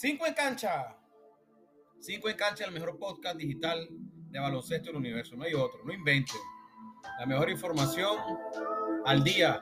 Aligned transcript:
Cinco 0.00 0.26
en 0.26 0.34
cancha. 0.34 0.96
Cinco 1.98 2.28
en 2.28 2.36
cancha, 2.36 2.64
el 2.64 2.70
mejor 2.70 2.96
podcast 3.00 3.36
digital 3.36 3.88
de 4.30 4.38
baloncesto 4.38 4.86
del 4.86 4.96
universo. 4.96 5.34
No 5.34 5.42
hay 5.42 5.54
otro, 5.54 5.80
no 5.84 5.92
inventen. 5.92 6.36
La 7.18 7.26
mejor 7.26 7.50
información 7.50 8.16
al 9.04 9.24
día. 9.24 9.60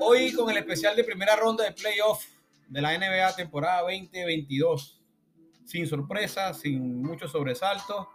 Hoy 0.00 0.34
con 0.34 0.50
el 0.50 0.58
especial 0.58 0.94
de 0.94 1.02
primera 1.02 1.34
ronda 1.34 1.64
de 1.64 1.72
playoff 1.72 2.26
de 2.68 2.82
la 2.82 2.98
NBA 2.98 3.36
temporada 3.36 3.80
2022. 3.80 5.00
Sin 5.64 5.86
sorpresa, 5.86 6.52
sin 6.52 7.02
mucho 7.02 7.26
sobresalto. 7.26 8.10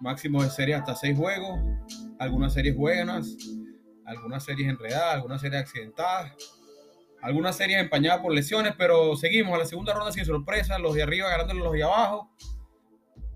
Máximo 0.00 0.42
de 0.42 0.50
serie 0.50 0.74
hasta 0.74 0.94
seis 0.94 1.16
juegos. 1.16 1.58
Algunas 2.18 2.52
series 2.52 2.76
buenas, 2.76 3.34
algunas 4.04 4.44
series 4.44 4.68
enredadas, 4.68 5.14
algunas 5.14 5.40
series 5.40 5.62
accidentadas 5.62 6.59
algunas 7.22 7.56
series 7.56 7.80
empañadas 7.80 8.20
por 8.20 8.32
lesiones, 8.32 8.74
pero 8.76 9.16
seguimos 9.16 9.54
a 9.54 9.58
la 9.58 9.66
segunda 9.66 9.94
ronda 9.94 10.12
sin 10.12 10.24
sorpresa, 10.24 10.78
los 10.78 10.94
de 10.94 11.02
arriba 11.02 11.28
ganándole 11.28 11.60
los 11.60 11.72
de 11.72 11.82
abajo. 11.82 12.30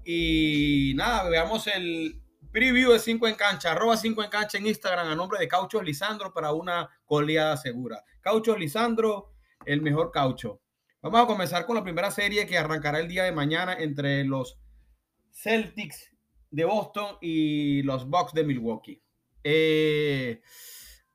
Y 0.05 0.93
nada, 0.97 1.29
veamos 1.29 1.67
el 1.67 2.21
preview 2.53 2.93
de 2.93 2.99
5 2.99 3.29
en 3.29 3.35
cancha, 3.35 3.73
arroba 3.73 3.97
5 3.97 4.23
en 4.23 4.31
cancha 4.31 4.59
en 4.59 4.67
Instagram 4.67 5.09
a 5.09 5.15
nombre 5.15 5.39
de 5.39 5.49
Cauchos 5.49 5.83
Lisandro 5.83 6.33
para 6.33 6.53
una 6.53 6.89
coleada 7.05 7.57
segura. 7.57 8.05
Cauchos 8.21 8.59
Lisandro, 8.59 9.33
el 9.67 9.83
mejor 9.83 10.11
caucho. 10.13 10.61
Vamos 11.03 11.21
a 11.21 11.27
comenzar 11.27 11.67
con 11.67 11.77
la 11.77 11.83
primera 11.83 12.11
serie 12.11 12.47
que 12.47 12.57
arrancará 12.57 12.99
el 13.01 13.09
día 13.09 13.25
de 13.25 13.33
mañana 13.33 13.75
entre 13.75 14.25
los 14.25 14.59
Celtics 15.31 16.11
de 16.51 16.65
Boston 16.65 17.19
y 17.21 17.83
los 17.83 18.09
Bucks 18.09 18.33
de 18.33 18.45
Milwaukee. 18.45 19.03
Eh, 19.43 20.41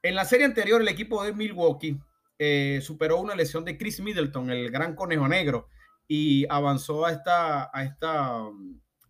en 0.04 0.16
la 0.16 0.26
serie 0.26 0.45
anterior, 0.45 0.81
el 0.81 0.88
equipo 0.88 1.23
de 1.23 1.34
Milwaukee 1.34 1.98
eh, 2.40 2.80
superó 2.82 3.20
una 3.20 3.36
lesión 3.36 3.66
de 3.66 3.78
Chris 3.78 4.00
Middleton, 4.00 4.50
el 4.50 4.72
gran 4.72 4.95
conejo 4.95 5.28
negro, 5.28 5.68
y 6.08 6.46
avanzó 6.50 7.06
a 7.06 7.12
esta, 7.12 7.70
a 7.73 7.84
esta, 7.84 8.40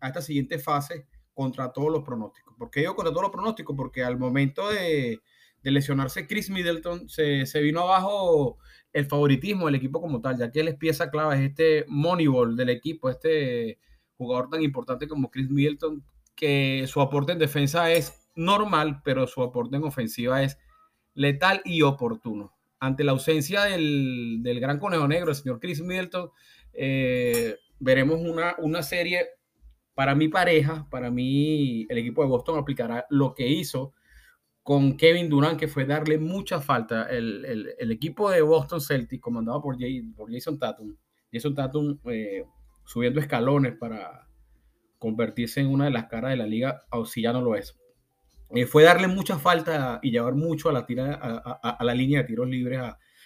a 0.00 0.08
esta 0.08 0.20
siguiente 0.20 0.58
fase 0.58 1.06
contra 1.32 1.72
todos 1.72 1.92
los 1.92 2.02
pronósticos. 2.02 2.54
¿Por 2.58 2.70
qué 2.70 2.82
yo 2.82 2.96
contra 2.96 3.12
todos 3.12 3.22
los 3.22 3.30
pronósticos? 3.30 3.76
Porque 3.76 4.02
al 4.02 4.18
momento 4.18 4.68
de, 4.68 5.20
lesionarse 5.62 6.26
Chris 6.26 6.50
Middleton, 6.50 7.08
se, 7.08 7.44
vino 7.62 7.82
abajo 7.82 8.58
el 8.92 9.06
favoritismo 9.06 9.66
del 9.66 9.76
equipo 9.76 10.00
como 10.00 10.20
tal, 10.20 10.36
ya 10.36 10.50
que 10.50 10.60
él 10.60 10.68
es 10.68 10.76
pieza 10.76 11.10
clave, 11.10 11.36
es 11.36 11.50
este 11.50 11.84
Moneyball 11.86 12.56
del 12.56 12.70
equipo, 12.70 13.10
este 13.10 13.78
jugador 14.16 14.50
tan 14.50 14.62
importante 14.62 15.06
como 15.06 15.30
Chris 15.30 15.48
Middleton, 15.50 16.04
que 16.34 16.84
su 16.88 17.00
aporte 17.00 17.32
en 17.32 17.38
defensa 17.38 17.92
es 17.92 18.28
normal, 18.34 19.02
pero 19.04 19.28
su 19.28 19.42
aporte 19.42 19.76
en 19.76 19.84
ofensiva 19.84 20.42
es 20.42 20.58
letal 21.14 21.62
y 21.64 21.82
oportuno 21.82 22.59
ante 22.80 23.04
la 23.04 23.12
ausencia 23.12 23.62
del, 23.64 24.42
gran 24.42 24.78
conejo 24.78 25.06
negro, 25.06 25.30
el 25.30 25.36
señor 25.36 25.60
Chris 25.60 25.82
Middleton, 25.82 26.30
eh, 26.72 27.56
veremos 27.78 28.20
una, 28.20 28.56
una 28.58 28.82
serie 28.82 29.26
para 29.94 30.14
mi 30.14 30.28
pareja, 30.28 30.88
para 30.90 31.10
mí 31.10 31.86
el 31.88 31.98
equipo 31.98 32.22
de 32.22 32.28
Boston 32.28 32.58
aplicará 32.58 33.06
lo 33.10 33.34
que 33.34 33.46
hizo 33.46 33.92
con 34.62 34.96
Kevin 34.96 35.28
Durant, 35.28 35.58
que 35.58 35.68
fue 35.68 35.84
darle 35.84 36.18
mucha 36.18 36.60
falta. 36.60 37.08
El, 37.10 37.76
equipo 37.90 38.30
de 38.30 38.40
Boston 38.40 38.80
Celtics, 38.80 39.22
comandado 39.22 39.60
por, 39.60 39.76
por 40.16 40.32
Jason 40.32 40.58
Tatum, 40.58 40.96
Jason 41.32 41.54
Tatum 41.54 41.98
eh, 42.06 42.44
subiendo 42.84 43.20
escalones 43.20 43.76
para 43.76 44.26
convertirse 44.98 45.60
en 45.60 45.68
una 45.68 45.86
de 45.86 45.90
las 45.90 46.06
caras 46.06 46.30
de 46.30 46.36
la 46.36 46.46
liga, 46.46 46.82
o 46.90 47.04
si 47.04 47.22
ya 47.22 47.32
no 47.32 47.40
lo 47.40 47.56
es. 47.56 47.78
Eh, 48.52 48.66
fue 48.66 48.82
darle 48.82 49.06
mucha 49.06 49.38
falta 49.38 50.00
y 50.02 50.10
llevar 50.10 50.34
mucho 50.34 50.68
a 50.68 50.72
la, 50.72 50.84
tira, 50.84 51.14
a, 51.14 51.84
la 51.84 51.94
línea 51.94 52.20
de 52.20 52.26
tiros 52.26 52.48
libres 52.48 52.80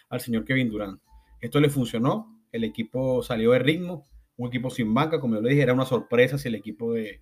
al 0.09 0.21
señor 0.21 0.45
Kevin 0.45 0.69
Durant. 0.69 1.01
Esto 1.41 1.61
le 1.61 1.71
funcionó, 1.71 2.43
el 2.53 2.65
equipo 2.65 3.23
salió 3.23 3.53
de 3.53 3.59
ritmo, 3.59 4.07
un 4.37 4.49
equipo 4.49 4.69
sin 4.71 4.93
banca, 4.93 5.21
como 5.21 5.37
yo 5.37 5.41
le 5.41 5.51
dije, 5.51 5.63
era 5.63 5.73
una 5.73 5.87
sorpresa 5.87 6.39
si 6.39 6.49
el 6.49 6.57
equipo 6.57 6.93
de, 6.93 7.21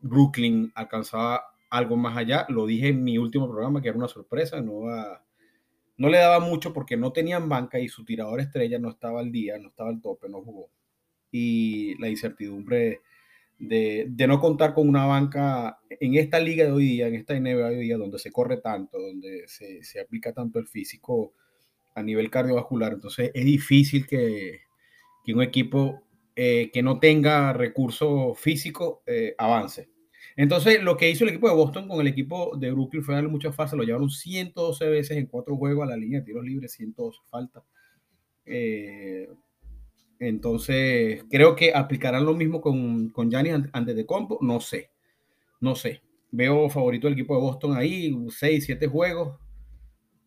Brooklyn 0.00 0.72
alcanzaba 0.74 1.42
algo 1.70 1.96
más 1.96 2.16
allá. 2.16 2.46
Lo 2.48 2.66
dije 2.66 2.88
en 2.88 3.04
mi 3.04 3.18
último 3.18 3.48
programa, 3.48 3.80
que 3.80 3.88
era 3.88 3.98
una 3.98 4.08
sorpresa, 4.08 4.60
no, 4.60 4.82
no 5.96 6.08
le 6.08 6.18
daba 6.18 6.40
mucho 6.40 6.72
porque 6.72 6.96
no 6.96 7.12
tenían 7.12 7.48
banca 7.48 7.78
y 7.78 7.88
su 7.88 8.04
tirador 8.04 8.40
estrella 8.40 8.78
no 8.78 8.90
estaba 8.90 9.20
al 9.20 9.30
día, 9.30 9.58
no 9.58 9.68
estaba 9.68 9.90
al 9.90 10.00
tope, 10.00 10.28
no 10.28 10.42
jugó. 10.42 10.70
Y 11.30 11.96
la 12.00 12.08
incertidumbre 12.08 13.02
de, 13.58 14.08
no 14.28 14.40
contar 14.40 14.74
con 14.74 14.88
una 14.88 15.06
banca 15.06 15.80
en 15.90 16.14
esta 16.14 16.38
liga 16.40 16.64
de 16.64 16.72
hoy 16.72 16.84
día, 16.84 17.08
en 17.08 17.14
esta 17.14 17.38
NBA 17.38 17.70
de 17.70 17.76
hoy 17.76 17.84
día, 17.84 17.98
donde 17.98 18.18
se 18.18 18.30
corre 18.30 18.58
tanto, 18.58 18.98
donde 18.98 19.44
se, 19.46 20.00
aplica 20.00 20.32
tanto 20.32 20.58
el 20.58 20.66
físico 20.66 21.34
a 21.94 22.02
nivel 22.02 22.30
cardiovascular. 22.30 22.92
Entonces 22.92 23.30
es 23.34 23.44
difícil 23.44 24.06
que, 24.06 24.60
un 25.34 25.42
equipo 25.42 26.04
eh, 26.36 26.70
que 26.72 26.82
no 26.82 26.98
tenga 26.98 27.52
recursos 27.52 28.38
físicos 28.38 29.00
eh, 29.06 29.34
avance. 29.36 29.90
Entonces, 30.36 30.82
lo 30.82 30.96
que 30.96 31.10
hizo 31.10 31.24
el 31.24 31.30
equipo 31.30 31.48
de 31.48 31.54
Boston 31.56 31.88
con 31.88 32.00
el 32.00 32.06
equipo 32.06 32.56
de 32.56 32.70
Brooklyn 32.70 33.02
fue 33.02 33.14
darle 33.14 33.28
mucha 33.28 33.52
falta. 33.52 33.74
Lo 33.74 33.82
llevaron 33.82 34.08
112 34.08 34.88
veces 34.88 35.16
en 35.16 35.26
cuatro 35.26 35.56
juegos 35.56 35.84
a 35.84 35.90
la 35.90 35.96
línea 35.96 36.20
de 36.20 36.26
tiros 36.26 36.44
libres, 36.44 36.72
112 36.72 37.18
faltas. 37.28 37.64
Eh, 38.46 39.28
entonces, 40.20 41.24
creo 41.30 41.54
que 41.54 41.72
aplicarán 41.74 42.24
lo 42.24 42.34
mismo 42.34 42.60
con, 42.60 43.10
con 43.10 43.30
Giannis 43.30 43.68
antes 43.72 43.94
de 43.94 44.06
compo. 44.06 44.38
No 44.40 44.60
sé, 44.60 44.90
no 45.60 45.74
sé. 45.74 46.02
Veo 46.30 46.68
favorito 46.68 47.06
el 47.06 47.14
equipo 47.14 47.34
de 47.34 47.40
Boston 47.40 47.76
ahí, 47.76 48.14
6, 48.28 48.64
7 48.64 48.86
juegos. 48.88 49.38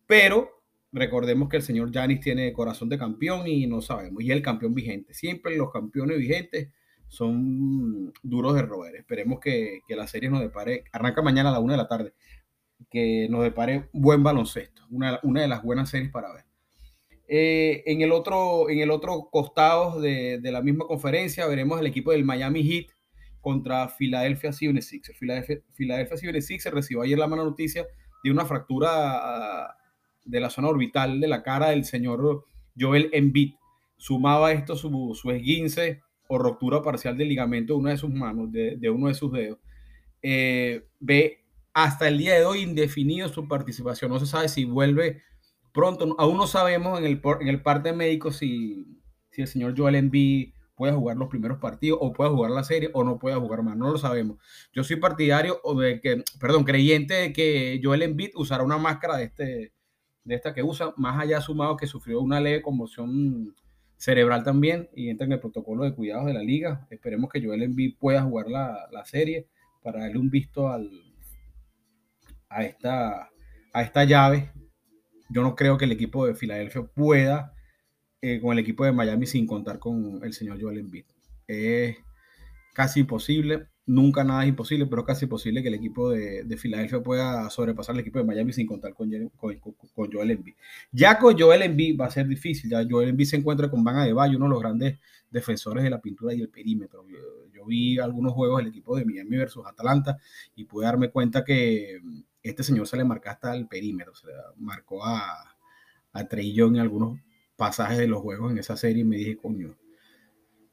Pero 0.06 0.62
recordemos 0.92 1.48
que 1.48 1.58
el 1.58 1.62
señor 1.62 1.90
Giannis 1.92 2.20
tiene 2.20 2.52
corazón 2.52 2.88
de 2.88 2.98
campeón 2.98 3.46
y 3.46 3.66
no 3.66 3.82
sabemos. 3.82 4.22
Y 4.22 4.30
el 4.30 4.42
campeón 4.42 4.74
vigente. 4.74 5.14
Siempre 5.14 5.56
los 5.56 5.70
campeones 5.70 6.18
vigentes 6.18 6.70
son 7.08 8.12
duros 8.22 8.54
de 8.54 8.62
roer. 8.62 8.96
Esperemos 8.96 9.40
que, 9.40 9.80
que 9.86 9.96
la 9.96 10.06
serie 10.06 10.30
nos 10.30 10.40
depare. 10.40 10.84
Arranca 10.92 11.22
mañana 11.22 11.50
a 11.50 11.52
la 11.52 11.60
una 11.60 11.74
de 11.74 11.78
la 11.78 11.88
tarde. 11.88 12.14
Que 12.90 13.28
nos 13.30 13.42
depare 13.42 13.90
buen 13.92 14.22
baloncesto. 14.22 14.82
Una, 14.90 15.20
una 15.22 15.42
de 15.42 15.48
las 15.48 15.62
buenas 15.62 15.90
series 15.90 16.10
para 16.10 16.32
ver. 16.32 16.51
Eh, 17.34 17.82
en, 17.86 18.02
el 18.02 18.12
otro, 18.12 18.68
en 18.68 18.80
el 18.80 18.90
otro 18.90 19.30
costado 19.32 19.98
de, 20.02 20.38
la 20.42 20.60
misma 20.60 20.86
conferencia 20.86 21.46
veremos 21.46 21.80
el 21.80 21.86
equipo 21.86 22.12
del 22.12 22.26
Miami 22.26 22.62
Heat 22.62 22.88
contra 23.40 23.88
Philadelphia 23.88 24.50
76ers. 24.50 25.16
Philadelphia, 25.18 25.60
Philadelphia 25.72 26.16
76ers 26.18 26.72
recibió 26.72 27.00
ayer 27.00 27.18
la 27.18 27.28
mala 27.28 27.44
noticia 27.44 27.86
de 28.22 28.30
una 28.30 28.44
fractura 28.44 28.90
ah, 28.92 29.76
de 30.26 30.40
la 30.40 30.50
zona 30.50 30.68
orbital 30.68 31.20
de 31.20 31.26
la 31.26 31.42
cara 31.42 31.70
del 31.70 31.86
señor 31.86 32.44
Joel 32.78 33.08
Embiid. 33.14 33.54
Sumaba 33.96 34.52
esto 34.52 34.76
su, 34.76 35.14
su 35.14 35.30
esguince 35.30 36.02
o 36.28 36.36
ruptura 36.36 36.82
parcial 36.82 37.16
del 37.16 37.30
ligamento 37.30 37.72
de 37.72 37.78
una 37.78 37.90
de 37.92 37.96
sus 37.96 38.10
manos, 38.10 38.52
de, 38.52 38.90
uno 38.90 39.08
de 39.08 39.14
sus 39.14 39.32
dedos. 39.32 39.58
Eh, 40.20 40.84
ve 41.00 41.46
hasta 41.72 42.08
el 42.08 42.18
día 42.18 42.34
de 42.34 42.44
hoy 42.44 42.60
indefinido 42.60 43.26
su 43.30 43.48
participación. 43.48 44.10
No 44.10 44.18
se 44.18 44.26
sabe 44.26 44.50
si 44.50 44.66
vuelve 44.66 45.22
pronto, 45.72 46.14
aún 46.18 46.36
no 46.36 46.46
sabemos 46.46 46.98
en 46.98 47.06
el, 47.06 47.20
en 47.40 47.48
el 47.48 47.62
parte 47.62 47.92
médico 47.92 48.30
si, 48.30 49.00
si 49.30 49.42
el 49.42 49.48
señor 49.48 49.74
Joel 49.76 49.96
Embiid 49.96 50.52
puede 50.74 50.92
jugar 50.92 51.16
los 51.16 51.28
primeros 51.28 51.58
partidos 51.58 51.98
o 52.00 52.12
puede 52.12 52.30
jugar 52.30 52.50
la 52.50 52.64
serie 52.64 52.90
o 52.92 53.04
no 53.04 53.18
puede 53.18 53.36
jugar 53.36 53.62
más, 53.62 53.76
no 53.76 53.90
lo 53.90 53.98
sabemos. 53.98 54.38
Yo 54.72 54.84
soy 54.84 54.96
partidario 54.96 55.60
de 55.78 56.00
que, 56.00 56.24
perdón, 56.40 56.64
creyente 56.64 57.14
de 57.14 57.32
que 57.32 57.80
Joel 57.82 58.02
Embiid 58.02 58.30
usará 58.34 58.64
una 58.64 58.78
máscara 58.78 59.16
de, 59.16 59.24
este, 59.24 59.72
de 60.24 60.34
esta 60.34 60.54
que 60.54 60.62
usa, 60.62 60.92
más 60.96 61.20
allá 61.20 61.40
sumado 61.40 61.76
que 61.76 61.86
sufrió 61.86 62.20
una 62.20 62.40
leve 62.40 62.62
conmoción 62.62 63.54
cerebral 63.96 64.42
también 64.42 64.88
y 64.96 65.08
entra 65.08 65.26
en 65.26 65.32
el 65.32 65.40
protocolo 65.40 65.84
de 65.84 65.94
cuidados 65.94 66.26
de 66.26 66.34
la 66.34 66.42
liga. 66.42 66.86
Esperemos 66.90 67.30
que 67.30 67.44
Joel 67.44 67.62
Embiid 67.62 67.96
pueda 67.98 68.22
jugar 68.22 68.48
la, 68.48 68.88
la 68.90 69.04
serie 69.04 69.46
para 69.82 70.00
darle 70.00 70.18
un 70.18 70.30
visto 70.30 70.68
al, 70.68 70.90
a, 72.48 72.64
esta, 72.64 73.30
a 73.72 73.82
esta 73.82 74.04
llave 74.04 74.50
yo 75.32 75.42
no 75.42 75.56
creo 75.56 75.78
que 75.78 75.86
el 75.86 75.92
equipo 75.92 76.26
de 76.26 76.34
Filadelfia 76.34 76.82
pueda 76.82 77.54
eh, 78.20 78.40
con 78.40 78.52
el 78.52 78.60
equipo 78.60 78.84
de 78.84 78.92
Miami 78.92 79.26
sin 79.26 79.46
contar 79.46 79.78
con 79.78 80.20
el 80.22 80.32
señor 80.32 80.60
Joel 80.60 80.78
Embiid. 80.78 81.04
Es 81.46 81.96
casi 82.74 83.00
imposible, 83.00 83.68
nunca 83.86 84.24
nada 84.24 84.44
es 84.44 84.50
imposible, 84.50 84.86
pero 84.86 85.02
es 85.02 85.06
casi 85.06 85.24
imposible 85.24 85.62
que 85.62 85.68
el 85.68 85.74
equipo 85.74 86.10
de, 86.10 86.44
de 86.44 86.56
Filadelfia 86.56 87.00
pueda 87.02 87.48
sobrepasar 87.50 87.94
al 87.94 88.00
equipo 88.00 88.18
de 88.18 88.24
Miami 88.24 88.52
sin 88.52 88.66
contar 88.66 88.94
con, 88.94 89.10
con, 89.36 89.58
con, 89.58 90.12
Joel 90.12 90.30
Embiid. 90.30 90.54
Ya 90.92 91.18
con 91.18 91.38
Joel 91.38 91.62
Embiid 91.62 91.98
va 91.98 92.06
a 92.06 92.10
ser 92.10 92.28
difícil, 92.28 92.70
ya 92.70 92.86
Joel 92.88 93.08
Embiid 93.08 93.26
se 93.26 93.36
encuentra 93.36 93.70
con 93.70 93.82
Van 93.82 93.96
Adebayo, 93.96 94.36
uno 94.36 94.46
de 94.46 94.50
los 94.50 94.60
grandes 94.60 94.98
defensores 95.30 95.82
de 95.82 95.90
la 95.90 96.00
pintura 96.00 96.34
y 96.34 96.42
el 96.42 96.48
perímetro. 96.48 97.04
Yo, 97.08 97.18
yo 97.52 97.64
vi 97.64 97.98
algunos 97.98 98.34
juegos 98.34 98.58
del 98.58 98.68
equipo 98.68 98.96
de 98.96 99.04
Miami 99.04 99.36
versus 99.36 99.66
Atalanta 99.66 100.18
y 100.54 100.64
pude 100.64 100.84
darme 100.86 101.10
cuenta 101.10 101.44
que 101.44 101.98
este 102.42 102.62
señor 102.64 102.86
se 102.86 102.96
le 102.96 103.04
marca 103.04 103.32
hasta 103.32 103.54
el 103.54 103.66
perímetro, 103.68 104.14
se 104.14 104.26
le 104.28 104.32
marcó 104.56 105.04
a, 105.04 105.56
a 106.12 106.28
Trey 106.28 106.52
Young 106.54 106.76
en 106.76 106.82
algunos 106.82 107.20
pasajes 107.56 107.98
de 107.98 108.08
los 108.08 108.20
juegos 108.22 108.50
en 108.52 108.58
esa 108.58 108.76
serie 108.76 109.02
y 109.02 109.04
me 109.04 109.16
dije, 109.16 109.36
coño, 109.36 109.76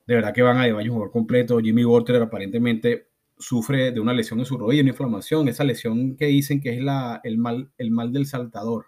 de 0.08 0.16
verdad 0.16 0.34
que 0.34 0.42
van 0.42 0.58
a 0.58 0.66
llevar 0.66 0.84
un 0.84 0.90
jugador 0.90 1.12
completo. 1.12 1.60
Jimmy 1.60 1.84
Butler 1.84 2.22
aparentemente 2.22 3.10
sufre 3.38 3.92
de 3.92 4.00
una 4.00 4.14
lesión 4.14 4.40
en 4.40 4.46
su 4.46 4.58
rodilla, 4.58 4.82
una 4.82 4.92
inflamación, 4.92 5.48
esa 5.48 5.64
lesión 5.64 6.16
que 6.18 6.26
dicen 6.26 6.60
que 6.62 6.74
es 6.76 6.82
la, 6.82 7.22
el, 7.24 7.38
mal, 7.38 7.72
el 7.78 7.92
mal 7.92 8.12
del 8.12 8.26
saltador. 8.26 8.88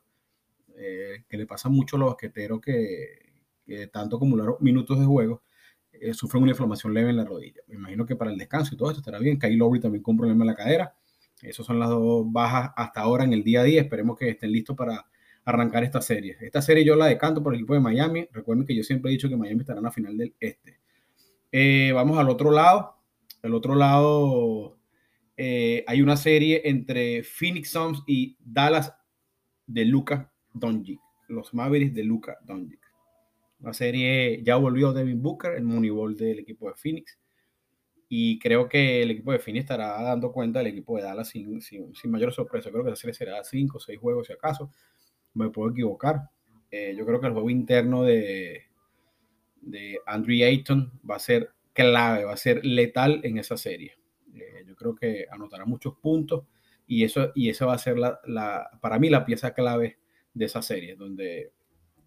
eh, 0.75 1.23
que 1.29 1.37
le 1.37 1.45
pasa 1.45 1.69
mucho 1.69 1.95
a 1.95 1.99
los 1.99 2.09
basqueteros 2.09 2.61
que, 2.61 3.33
que 3.65 3.87
tanto 3.87 4.17
acumularon 4.17 4.55
minutos 4.61 4.99
de 4.99 5.05
juego, 5.05 5.43
eh, 5.93 6.13
sufren 6.13 6.43
una 6.43 6.51
inflamación 6.53 6.93
leve 6.93 7.09
en 7.11 7.17
la 7.17 7.25
rodilla. 7.25 7.61
Me 7.67 7.75
imagino 7.75 8.05
que 8.05 8.15
para 8.15 8.31
el 8.31 8.37
descanso 8.37 8.73
y 8.75 8.77
todo 8.77 8.89
esto 8.89 9.01
estará 9.01 9.19
bien. 9.19 9.39
Kyle 9.39 9.57
Lowry 9.57 9.79
también 9.79 10.03
con 10.03 10.13
un 10.13 10.19
problema 10.19 10.43
en 10.43 10.47
la 10.47 10.55
cadera. 10.55 10.95
Esas 11.43 11.65
son 11.65 11.79
las 11.79 11.89
dos 11.89 12.31
bajas 12.31 12.71
hasta 12.75 13.01
ahora 13.01 13.23
en 13.23 13.33
el 13.33 13.43
día 13.43 13.61
a 13.61 13.63
día. 13.63 13.81
Esperemos 13.81 14.17
que 14.17 14.29
estén 14.29 14.51
listos 14.51 14.75
para 14.75 15.05
arrancar 15.45 15.83
esta 15.83 16.01
serie. 16.01 16.37
Esta 16.41 16.61
serie 16.61 16.85
yo 16.85 16.95
la 16.95 17.07
decanto 17.07 17.41
por 17.41 17.53
el 17.53 17.59
equipo 17.59 17.73
de 17.73 17.79
Miami. 17.79 18.27
Recuerden 18.31 18.65
que 18.65 18.75
yo 18.75 18.83
siempre 18.83 19.09
he 19.09 19.13
dicho 19.13 19.29
que 19.29 19.37
Miami 19.37 19.61
estará 19.61 19.79
en 19.79 19.85
la 19.85 19.91
final 19.91 20.17
del 20.17 20.35
este. 20.39 20.79
Eh, 21.51 21.91
vamos 21.93 22.17
al 22.17 22.29
otro 22.29 22.51
lado. 22.51 22.95
El 23.41 23.53
otro 23.53 23.75
lado 23.75 24.77
eh, 25.35 25.83
hay 25.87 26.01
una 26.01 26.17
serie 26.17 26.61
entre 26.65 27.23
Phoenix 27.23 27.71
Suns 27.71 28.03
y 28.05 28.37
Dallas 28.39 28.93
de 29.65 29.85
Luca 29.85 30.31
Doncic. 30.53 30.99
Los 31.27 31.53
Mavericks 31.53 31.95
de 31.95 32.03
Luca 32.03 32.37
Doncic. 32.43 32.79
La 33.59 33.73
serie 33.73 34.41
ya 34.43 34.55
volvió 34.55 34.91
Devin 34.91 35.21
Booker, 35.21 35.53
el 35.53 35.63
Moneyball 35.63 36.15
del 36.15 36.39
equipo 36.39 36.67
de 36.67 36.75
Phoenix. 36.75 37.17
Y 38.13 38.39
creo 38.39 38.67
que 38.67 39.01
el 39.03 39.11
equipo 39.11 39.31
de 39.31 39.39
Phoenix 39.39 39.63
estará 39.63 40.01
dando 40.01 40.33
cuenta 40.33 40.59
del 40.59 40.67
equipo 40.67 40.97
de 40.97 41.03
Dallas 41.03 41.29
sin, 41.29 41.61
sin, 41.61 42.11
mayor 42.11 42.33
sorpresa. 42.33 42.69
Creo 42.69 42.83
que 42.83 42.89
la 42.89 42.97
serie 42.97 43.13
será 43.13 43.41
5 43.41 43.77
o 43.77 43.79
6 43.79 43.97
juegos 43.97 44.27
si 44.27 44.33
acaso. 44.33 44.69
Me 45.33 45.49
puedo 45.49 45.71
equivocar. 45.71 46.29
Eh, 46.69 46.93
yo 46.97 47.05
creo 47.05 47.21
que 47.21 47.27
el 47.27 47.31
juego 47.31 47.49
interno 47.49 48.03
de, 48.03 48.63
de 49.61 49.97
Andrew 50.05 50.45
Ayton 50.45 50.91
va 51.09 51.15
a 51.15 51.19
ser 51.19 51.51
clave, 51.71 52.25
va 52.25 52.33
a 52.33 52.37
ser 52.37 52.65
letal 52.65 53.21
en 53.23 53.37
esa 53.37 53.55
serie. 53.55 53.97
Eh, 54.35 54.65
yo 54.67 54.75
creo 54.75 54.93
que 54.93 55.25
anotará 55.31 55.63
muchos 55.63 55.93
puntos 55.95 56.43
y 56.87 57.05
eso 57.05 57.31
y 57.33 57.47
esa 57.47 57.65
va 57.65 57.75
a 57.75 57.77
ser 57.77 57.97
la, 57.97 58.19
la, 58.25 58.71
para 58.81 58.99
mí 58.99 59.09
la 59.09 59.25
pieza 59.25 59.53
clave 59.53 59.99
de 60.33 60.45
esa 60.45 60.61
serie, 60.61 60.97
donde 60.97 61.53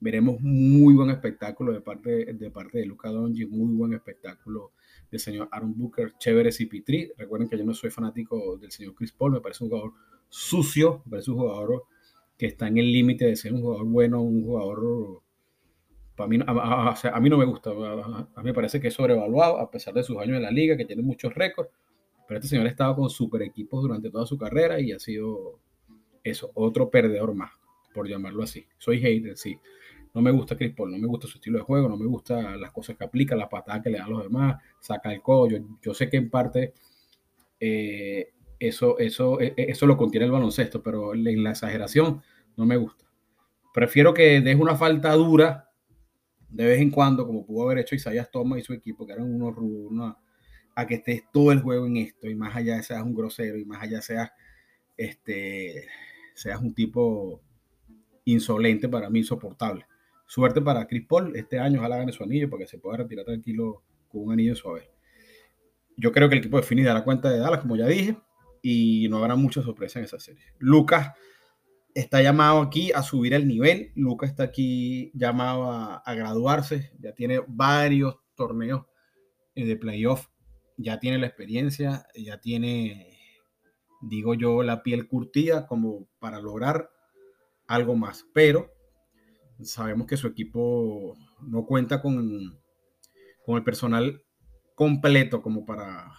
veremos 0.01 0.39
muy 0.43 0.93
buen 0.93 1.09
espectáculo 1.09 1.73
de 1.73 1.81
parte 1.81 2.35
de, 2.35 2.51
parte 2.51 2.77
de 2.77 2.85
Luca 2.85 3.09
Donji, 3.09 3.47
muy 3.47 3.75
buen 3.75 3.95
espectáculo 3.95 4.73
del 5.11 5.21
señor 5.21 5.49
Aaron 5.53 5.77
Booker, 5.77 6.13
chévere 6.19 6.51
CP3. 6.51 7.15
Recuerden 7.17 7.49
que 7.49 7.59
yo 7.59 7.65
no 7.65 7.75
soy 7.75 7.91
fanático 7.91 8.57
del 8.57 8.71
señor 8.71 8.95
Chris 8.95 9.13
Paul, 9.13 9.33
me 9.33 9.41
parece 9.41 9.65
un 9.65 9.71
jugador 9.71 9.93
sucio, 10.29 11.03
me 11.05 11.11
parece 11.13 11.31
un 11.31 11.39
jugador 11.39 11.85
que 12.37 12.47
está 12.47 12.69
en 12.69 12.79
el 12.79 12.93
límite 12.93 13.27
de 13.27 13.37
ser 13.37 13.53
un 13.53 13.63
jugador 13.63 13.87
bueno, 13.87 14.21
un 14.23 14.43
jugador 14.45 15.23
para 16.17 16.29
mí, 16.29 16.39
a, 16.47 16.95
a, 17.13 17.21
mí 17.21 17.29
no 17.29 17.39
me 17.39 17.45
gusta, 17.45 17.71
a, 17.71 18.43
mí 18.43 18.45
me 18.45 18.55
parece 18.55 18.81
que 18.81 18.89
es 18.89 18.95
sobrevaluado 18.95 19.59
a 19.59 19.71
pesar 19.71 19.95
de 19.95 20.03
sus 20.05 20.17
años 20.19 20.37
en 20.37 20.43
la 20.43 20.51
liga, 20.51 20.77
que 20.77 20.85
tiene 20.85 21.03
muchos 21.03 21.35
récords, 21.35 21.71
pero 22.29 22.39
este 22.39 22.49
señor 22.49 22.67
ha 22.67 22.71
estado 22.71 22.95
con 22.95 23.11
super 23.11 23.43
equipos 23.43 23.83
durante 23.83 24.11
toda 24.11 24.25
su 24.25 24.39
carrera 24.39 24.81
y 24.81 24.93
ha 24.93 24.99
sido 24.99 25.59
eso, 26.23 26.51
otro 26.55 26.91
perdedor 26.91 27.35
más, 27.35 27.53
por 27.93 28.09
llamarlo 28.09 28.45
así. 28.45 28.65
Soy 28.79 29.01
hater, 29.01 29.37
sí, 29.37 29.59
no 30.15 30.23
me 30.23 30.31
gusta 30.31 30.57
Chris 30.57 30.73
Paul, 30.75 30.93
no 30.93 30.99
me 30.99 31.09
gusta 31.09 31.27
su 31.27 31.39
estilo 31.39 31.59
de 31.59 31.65
juego, 31.65 31.89
no 31.89 31.97
me 31.97 32.07
gusta 32.07 32.57
las 32.57 32.71
cosas 32.71 32.97
que 32.97 33.05
aplica, 33.05 33.35
las 33.35 33.49
patadas 33.49 33.83
que 33.83 33.91
le 33.91 33.99
da 33.99 34.05
a 34.05 34.09
los 34.09 34.23
demás, 34.23 34.63
saca 34.81 35.13
el 35.13 35.21
codo. 35.21 35.49
Yo, 35.83 35.93
sé 35.93 36.09
que 36.09 36.17
en 36.17 36.31
parte 36.31 36.73
eh, 37.59 38.33
eso, 38.61 38.97
eso, 38.99 39.41
e, 39.41 39.55
e, 39.57 39.71
eso 39.71 39.87
lo 39.87 39.97
contiene 39.97 40.27
el 40.27 40.33
baloncesto, 40.33 40.83
pero 40.83 41.15
en 41.15 41.43
la 41.43 41.51
exageración 41.51 42.23
no 42.57 42.65
me 42.65 42.77
gusta. 42.77 43.05
Prefiero 43.73 44.15
que 44.15 44.41
deje 44.41 44.61
una 44.61 44.77
falta 44.77 45.13
dura 45.15 45.73
de 46.49 46.65
vez 46.65 46.81
en 46.81 46.91
cuando, 46.91 47.27
como 47.27 47.45
pudo 47.45 47.65
haber 47.65 47.79
hecho 47.79 47.97
Isaías 47.97 48.31
Thomas 48.31 48.61
y 48.61 48.63
su 48.63 48.73
equipo, 48.73 49.05
que 49.05 49.15
eran 49.15 49.29
unos 49.29 49.57
rudos, 49.57 50.15
a 50.77 50.87
que 50.87 50.95
estés 50.95 51.25
todo 51.33 51.51
el 51.51 51.61
juego 51.61 51.87
en 51.87 51.97
esto 51.97 52.29
y 52.29 52.37
más 52.37 52.55
allá 52.55 52.81
seas 52.83 53.03
un 53.03 53.15
grosero 53.15 53.59
y 53.59 53.65
más 53.65 53.83
allá 53.83 54.01
seas, 54.01 54.31
este, 54.97 55.89
seas 56.35 56.61
un 56.61 56.73
tipo 56.73 57.41
insolente 58.25 58.89
para 58.89 59.11
mí, 59.11 59.21
insoportable. 59.21 59.87
Suerte 60.27 60.61
para 60.61 60.87
Chris 60.87 61.07
Paul. 61.07 61.37
Este 61.37 61.59
año 61.59 61.81
ojalá 61.81 61.99
gane 61.99 62.13
su 62.13 62.25
anillo 62.25 62.49
porque 62.51 62.67
se 62.67 62.79
pueda 62.79 62.99
retirar 62.99 63.25
tranquilo 63.25 63.83
con 64.09 64.25
un 64.25 64.33
anillo 64.33 64.55
suave. 64.55 64.91
Yo 65.97 66.13
creo 66.13 66.29
que 66.29 66.35
el 66.35 66.41
equipo 66.41 66.57
de 66.57 66.63
Fini 66.63 66.83
dará 66.83 67.05
cuenta 67.05 67.31
de 67.31 67.39
Dallas, 67.39 67.61
como 67.61 67.77
ya 67.77 67.87
dije, 67.87 68.19
y 68.63 69.07
no 69.09 69.19
habrá 69.19 69.37
mucha 69.37 69.63
sorpresa 69.63 69.99
en 69.99 70.07
esa 70.07 70.19
serie. 70.19 70.45
Lucas 70.59 71.13
está 71.95 72.21
llamado 72.21 72.61
aquí 72.61 72.91
a 72.93 73.03
subir 73.03 73.35
el 73.35 73.47
nivel. 73.47 73.93
Lucas 73.95 74.31
está 74.31 74.45
aquí 74.45 75.13
llamado 75.15 75.71
a, 75.71 75.97
a 75.97 76.15
graduarse. 76.15 76.91
Ya 76.99 77.13
tiene 77.15 77.41
varios 77.47 78.17
torneos 78.35 78.87
de 79.55 79.77
playoff. 79.77 80.29
Ya 80.77 80.99
tiene 80.99 81.19
la 81.19 81.27
experiencia, 81.27 82.09
ya 82.17 82.41
tiene, 82.41 83.17
digo 84.01 84.35
yo, 84.35 84.65
la 84.65 84.83
piel 84.83 85.07
curtida 85.07 85.69
como 85.69 86.09
para 86.19 86.41
lograr 86.41 86.91
algo 87.69 87.95
más. 87.95 88.27
Pero 88.35 88.74
sabemos 89.65 90.07
que 90.07 90.17
su 90.17 90.27
equipo 90.27 91.17
no 91.41 91.67
cuenta 91.67 92.01
con, 92.01 92.59
con 93.45 93.57
el 93.57 93.65
personal 93.65 94.23
completo 94.75 95.43
como 95.43 95.65
para, 95.65 96.11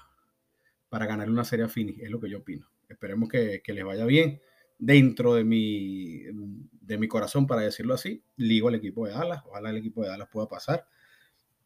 para 0.89 1.05
ganar 1.05 1.29
una 1.29 1.43
serie 1.43 1.65
a 1.65 1.69
Phoenix, 1.69 2.01
es 2.01 2.09
lo 2.09 2.19
que 2.19 2.29
yo 2.29 2.39
opino. 2.39 2.67
Esperemos 2.87 3.29
que, 3.29 3.61
que, 3.63 3.73
les 3.73 3.83
vaya 3.83 4.05
bien. 4.05 4.41
Dentro 4.77 5.33
de 5.33 5.43
mi, 5.43 6.21
de 6.81 6.97
mi 6.97 7.07
corazón, 7.07 7.47
para 7.47 7.61
decirlo 7.61 7.93
así, 7.93 8.23
ligo 8.35 8.67
al 8.67 8.75
equipo 8.75 9.05
de 9.05 9.13
Dallas. 9.13 9.41
Ojalá 9.45 9.69
el 9.69 9.77
equipo 9.77 10.03
de 10.03 10.09
Dallas 10.09 10.29
pueda 10.31 10.47
pasar. 10.47 10.87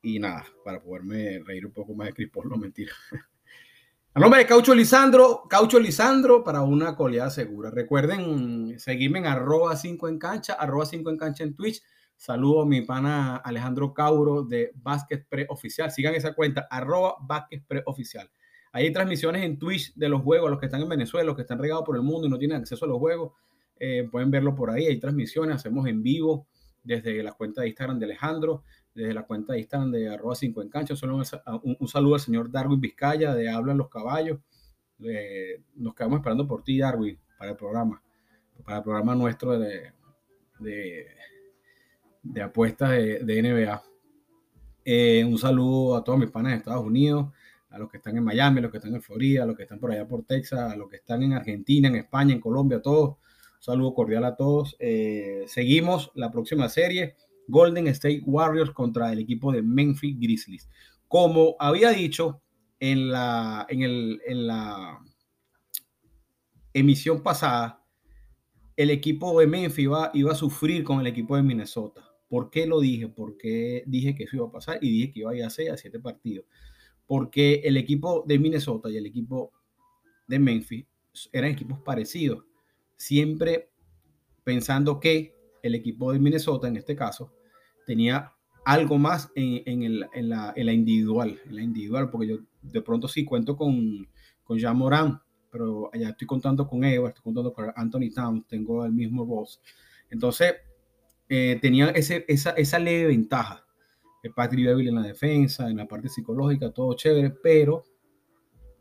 Y 0.02 0.20
nada, 0.20 0.46
para 0.64 0.82
poderme 0.82 1.40
reír 1.40 1.66
un 1.66 1.74
poco 1.74 1.94
más 1.94 2.08
de 2.08 2.14
Chris 2.14 2.30
Paul, 2.30 2.50
no 2.50 2.58
mentira. 2.58 2.94
Nombre 4.19 4.42
de 4.42 4.48
Caucho 4.48 4.75
Lisandro, 4.75 5.44
Caucho 5.50 5.80
Lisandro 5.80 6.44
para 6.44 6.62
una 6.62 6.98
coleada 6.98 7.30
segura. 7.30 7.71
Recuerden 7.71 8.77
seguirme 8.77 9.19
en 9.19 9.27
arroba 9.27 9.77
5 9.77 10.10
en 10.10 10.19
cancha, 10.19 10.56
arroba 10.56 10.86
5 10.86 11.10
en 11.10 11.18
cancha 11.18 11.45
en 11.45 11.56
Twitch. 11.56 11.81
Saludo 12.18 12.63
a 12.63 12.66
mi 12.66 12.81
pana 12.81 13.38
Alejandro 13.38 13.94
Cauro 13.94 14.44
de 14.44 14.74
Basket 14.75 15.24
Pre 15.30 15.45
Oficial. 15.48 15.89
Sigan 15.89 16.16
esa 16.16 16.33
cuenta, 16.33 16.68
arroba 16.69 17.16
Basket 17.21 17.63
Pre 17.66 17.81
Oficial. 17.86 18.30
Hay 18.74 18.92
transmisiones 18.92 19.42
en 19.44 19.57
Twitch 19.57 19.94
de 19.95 20.10
los 20.10 20.22
juegos, 20.22 20.50
los 20.50 20.60
que 20.60 20.65
están 20.65 20.81
en 20.81 20.89
Venezuela, 20.89 21.27
los 21.27 21.38
que 21.38 21.44
están 21.44 21.57
regados 21.57 21.86
por 21.86 21.95
el 21.95 22.01
mundo 22.01 22.27
y 22.27 22.30
no 22.30 22.38
tienen 22.38 22.57
acceso 22.57 22.83
a 22.83 22.89
los 22.89 22.98
juegos, 22.98 23.31
eh, 23.80 24.06
pueden 24.12 24.30
verlo 24.30 24.54
por 24.54 24.69
ahí. 24.69 24.86
Hay 24.86 25.00
transmisiones, 25.00 25.56
hacemos 25.56 25.88
en 25.88 26.04
vivo 26.04 26.45
desde 26.83 27.24
la 27.24 27.31
cuenta 27.31 27.62
de 27.62 27.69
Instagram 27.69 27.98
de 27.98 28.06
Alejandro 28.07 28.63
desde 29.00 29.13
la 29.13 29.24
cuenta 29.24 29.54
de 29.54 29.60
Instagram 29.60 29.92
de 29.92 30.10
arroba 30.10 30.36
5 30.36 30.62
en 30.62 30.69
cancha. 30.69 30.96
Solo 30.96 31.16
un, 31.16 31.88
saludo 31.88 32.16
al 32.16 32.19
señor 32.19 32.51
Darwin 32.51 32.81
Vizcaya 32.81 33.34
de 33.34 33.50
Hablan 33.50 33.78
los 33.78 33.88
Caballos. 33.88 34.40
nos 35.75 35.96
quedamos 35.96 36.19
esperando 36.19 36.46
por 36.46 36.63
ti, 36.63 36.80
Darwin, 36.80 37.18
para 37.38 37.51
el 37.51 37.57
programa, 37.57 38.04
para 38.63 38.80
el 38.80 38.84
programa 38.84 39.15
nuestro 39.15 39.58
de, 39.58 39.94
de, 40.60 42.41
apuestas 42.41 42.91
de, 42.91 43.41
NBA. 43.41 43.82
Eh, 44.84 45.24
un 45.24 45.38
saludo 45.38 45.96
a 45.96 46.03
todos 46.03 46.20
mis 46.20 46.29
panas 46.29 46.51
de 46.51 46.58
Estados 46.58 46.84
Unidos, 46.84 47.32
a 47.70 47.79
los 47.79 47.89
que 47.89 47.98
están 47.98 48.18
en 48.18 48.24
Miami, 48.25 48.60
a 48.60 48.63
los 48.63 48.72
que 48.72 48.79
están 48.79 48.96
en 48.96 49.01
Florida, 49.01 49.44
a 49.44 49.46
los 49.46 49.56
que 49.56 49.63
están 49.63 49.79
por 49.79 49.91
allá 49.91 50.06
por 50.06 50.24
Texas, 50.24 50.74
a 50.74 50.75
los 50.75 50.89
que 50.89 50.98
están 50.98 51.24
en 51.24 51.34
Argentina, 51.34 51.88
en 51.88 51.96
España, 51.96 52.34
en 52.34 52.41
Colombia, 52.41 52.79
a 52.79 52.82
todos. 52.82 53.12
Un 53.12 53.63
saludo 53.63 53.94
cordial 53.94 54.25
a 54.25 54.36
todos. 54.36 54.75
Eh, 54.79 55.46
seguimos 55.48 56.12
la 56.15 56.29
próxima 56.32 56.68
serie. 56.68 57.15
Golden 57.50 57.88
State 57.88 58.22
Warriors 58.25 58.72
contra 58.72 59.12
el 59.12 59.20
equipo 59.20 59.51
de 59.51 59.62
Memphis 59.62 60.18
Grizzlies. 60.20 60.70
Como 61.08 61.56
había 61.60 61.89
dicho 61.89 62.41
en 62.79 63.12
la, 63.12 63.68
emisión 66.74 67.24
pasada, 67.24 67.84
el 68.77 68.91
equipo 68.91 69.39
de 69.39 69.48
Memphis 69.48 69.86
iba, 69.86 70.12
iba, 70.13 70.32
a 70.32 70.36
sufrir 70.36 70.84
con 70.84 71.00
el 71.00 71.08
equipo 71.08 71.36
de 71.36 71.44
Minnesota. 71.44 72.10
¿Por 72.29 72.50
qué 72.50 72.68
lo 72.68 72.79
dije? 72.79 73.08
Porque 73.10 73.84
dije 73.88 74.15
que 74.15 74.24
eso 74.24 74.38
iba 74.38 74.48
a 74.48 74.51
pasar 74.51 74.77
y 74.82 74.89
dije 74.91 75.12
que 75.12 75.20
iba 75.22 75.32
a 75.32 75.36
ir 75.36 75.44
a 75.44 75.50
6 75.50 75.72
a 75.72 75.77
7 75.77 76.00
partidos. 76.00 76.46
Porque 77.08 77.62
el 77.65 77.75
equipo 77.75 78.24
de 78.27 78.38
Minnesota 78.38 78.89
y 78.89 78.98
el 78.98 79.08
equipo 79.08 79.51
de 80.27 80.38
Memphis 80.38 80.86
eran 81.34 81.51
equipos 81.51 81.79
parecidos. 81.79 82.46
Siempre 82.96 83.72
pensando 84.44 85.00
que 85.00 85.36
el 85.63 85.75
equipo 85.75 86.12
de 86.13 86.20
Minnesota, 86.20 86.68
en 86.68 86.77
este 86.77 86.96
caso, 86.96 87.34
tenía 87.89 88.31
algo 88.65 89.00
más 89.00 89.31
en, 89.34 89.63
en, 89.65 89.81
el, 89.81 90.05
en, 90.13 90.29
la, 90.29 90.53
en, 90.55 90.67
la, 90.67 90.74
individual, 90.74 91.39
en 91.48 91.55
la 91.55 91.63
individual, 91.63 92.12
porque 92.12 92.27
yo 92.27 92.38
de 92.62 92.81
pronto 92.84 93.08
sí 93.08 93.25
cuento 93.25 93.58
con, 93.58 94.08
con 94.43 94.60
Jean 94.60 94.77
Moran, 94.77 95.19
pero 95.51 95.89
allá 95.91 96.10
estoy 96.10 96.27
contando 96.27 96.67
con 96.67 96.84
Eva, 96.84 97.10
estoy 97.10 97.24
contando 97.24 97.51
con 97.51 97.74
Anthony 97.75 98.12
Towns, 98.13 98.46
tengo 98.46 98.86
el 98.86 98.91
mismo 98.91 99.25
voz. 99.25 99.60
Entonces, 100.12 100.53
eh, 101.29 101.58
tenía 101.60 101.88
ese, 101.89 102.25
esa, 102.27 102.51
esa 102.51 102.77
leve 102.77 103.08
ventaja. 103.08 103.65
El 104.22 104.34
Patrick 104.36 104.67
Beverly 104.67 104.89
en 104.89 104.96
la 104.96 105.01
defensa, 105.01 105.67
en 105.67 105.77
la 105.77 105.88
parte 105.88 106.10
psicológica, 106.10 106.69
todo 106.69 106.93
chévere, 106.93 107.31
pero 107.31 107.86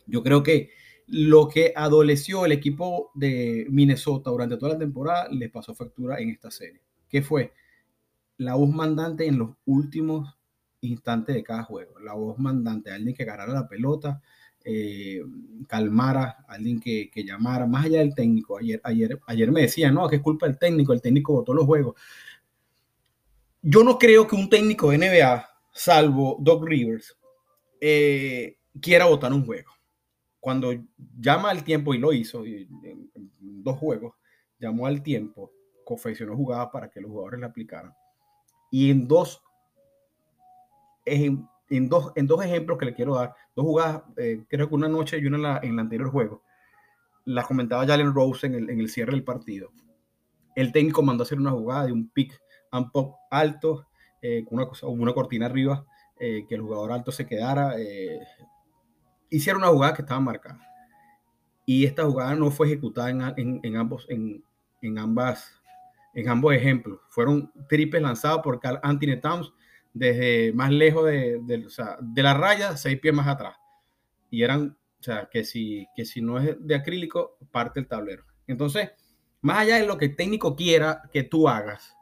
yo 0.07 0.23
creo 0.23 0.43
que 0.43 0.69
lo 1.07 1.49
que 1.49 1.73
adoleció 1.75 2.45
el 2.45 2.53
equipo 2.53 3.11
de 3.15 3.65
Minnesota 3.71 4.29
durante 4.29 4.59
toda 4.59 4.75
la 4.75 4.79
temporada 4.79 5.29
les 5.31 5.51
pasó 5.51 5.75
factura 5.75 6.19
en 6.19 6.29
esta 6.29 6.51
serie. 6.51 6.83
¿Qué 7.09 7.23
fue? 7.23 7.55
La 8.39 8.55
voz 8.55 8.71
mandante 8.71 9.27
en 9.27 9.39
los 9.39 9.51
últimos 9.67 10.37
instantes 10.81 11.35
de 11.35 11.43
cada 11.43 11.65
juego. 11.65 11.99
La 12.01 12.15
voz 12.15 12.39
mandante, 12.39 12.91
alguien 12.91 13.15
que 13.15 13.25
agarrara 13.25 13.53
la 13.53 13.69
pelota, 13.69 14.23
eh, 14.65 15.23
calmara, 15.67 16.45
alguien 16.49 16.81
que, 16.81 17.11
que, 17.11 17.25
llamara, 17.25 17.67
más 17.67 17.87
allá 17.87 17.99
del 17.99 18.15
técnico. 18.15 18.59
Ayer, 18.59 18.81
ayer, 18.85 19.21
ayer 19.27 19.53
me 19.53 19.63
decía, 19.63 19.91
no, 19.91 20.09
que 20.09 20.17
es 20.17 20.23
culpa 20.23 20.47
del 20.47 20.59
técnico, 20.59 20.93
el 20.93 21.03
técnico 21.03 21.35
votó 21.35 21.53
los 21.53 21.67
juegos. 21.67 21.95
Yo 23.63 23.83
no 23.83 23.99
creo 23.99 24.27
que 24.27 24.37
un 24.37 24.49
técnico 24.49 24.91
de 24.91 24.99
NBA, 24.99 25.49
salvo 25.73 26.37
Doc 26.41 26.65
Rivers, 26.65 27.17
eh, 27.81 28.59
quiera 28.81 29.07
votar 29.07 29.33
un 29.33 29.45
juego. 29.45 29.73
Cuando 30.41 30.73
llama 31.19 31.51
al 31.51 31.65
tiempo, 31.65 31.95
y 31.95 31.99
lo 31.99 32.13
hizo, 32.13 32.45
en, 32.45 33.11
dos 33.41 33.77
juegos, 33.79 34.15
llamó 34.59 34.87
al 34.87 35.03
tiempo, 35.03 35.53
confeccionó 35.85 36.37
jugadas 36.37 36.69
para 36.73 36.89
que 36.89 37.01
los 37.01 37.11
jugadores 37.11 37.41
le 37.41 37.47
aplicaran. 37.47 37.93
Y 38.71 38.91
en 38.91 39.09
dos, 39.09 39.43
en, 41.05 41.49
en 41.71 41.89
dos, 41.89 42.13
en 42.17 42.27
dos 42.27 42.45
ejemplos 42.45 42.79
que 42.79 42.87
le 42.87 42.95
quiero 42.95 43.15
dar, 43.15 43.35
dos 43.55 43.65
jugadas, 43.65 44.03
eh, 44.17 44.45
creo 44.49 44.69
que 44.69 44.75
una 44.75 44.89
noche 44.89 45.19
y 45.19 45.27
una 45.27 45.37
en, 45.37 45.43
la, 45.43 45.61
en 45.63 45.73
el 45.73 45.79
anterior 45.79 46.11
juego, 46.11 46.43
la 47.25 47.45
comentaba 47.45 47.87
Jalen 47.87 48.15
Rose 48.15 48.47
en 48.47 48.55
el, 48.55 48.71
en 48.71 48.81
el 48.81 48.89
cierre 48.89 49.13
del 49.13 49.25
partido. 49.25 49.71
El 50.55 50.73
técnico 50.73 51.03
mandó 51.03 51.23
hacer 51.23 51.39
una 51.39 51.51
jugada 51.53 51.87
de 51.87 51.93
un 51.93 52.09
pick 52.09 52.41
and 52.71 52.91
pop 52.91 53.17
alto, 53.31 53.87
eh, 54.23 54.45
con 54.45 54.59
una, 54.59 54.71
una 54.83 55.13
cortina 55.13 55.47
arriba, 55.47 55.87
eh, 56.19 56.47
que 56.49 56.55
el 56.55 56.63
jugador 56.63 56.93
alto 56.93 57.13
se 57.13 57.27
quedara. 57.27 57.75
hicieron 59.31 59.63
una 59.63 59.71
jugada 59.71 59.95
que 59.95 60.03
estaba 60.03 60.21
marcada. 60.21 60.69
Y 61.65 61.85
esta 61.85 62.05
jugada 62.07 62.35
no 62.35 62.51
fue 62.51 62.67
ejecutada 62.67 63.11
en, 63.11 63.61
en, 63.63 63.77
ambos, 63.77 64.07
en, 64.09 64.43
ambas, 64.99 65.58
en 66.15 66.29
ambos 66.29 66.55
ejemplos. 66.55 67.01
Fueron 67.11 67.53
triples 67.69 68.03
lanzados 68.03 68.41
por 68.43 68.61
Carl 68.61 68.81
Anthony 68.83 69.21
Towns 69.21 69.53
desde 69.93 70.53
más 70.53 70.71
lejos 70.71 71.07
de, 71.07 71.41
de, 71.43 72.23
la 72.23 72.35
raya, 72.35 72.77
seis 72.77 72.99
pies 73.01 73.15
más 73.15 73.27
atrás. 73.27 73.57
Y 74.31 74.43
eran, 74.43 74.77
o 75.01 75.03
sea, 75.03 75.29
que 75.31 75.45
si, 75.45 75.87
que 75.97 76.05
si 76.05 76.21
no 76.21 76.39
es 76.39 76.57
de 76.61 76.75
acrílico, 76.75 77.39
parte 77.51 77.81
el 77.81 77.89
tablero. 77.89 78.25
Entonces, 78.47 78.91
más 79.41 79.59
allá 79.59 79.77
de 79.77 79.87
lo 79.87 79.99
que 79.99 80.07
el 80.07 80.17
técnico 80.17 80.57
quiera 80.57 81.03
que 81.13 81.23
tú 81.23 81.49
hagas, 81.49 81.97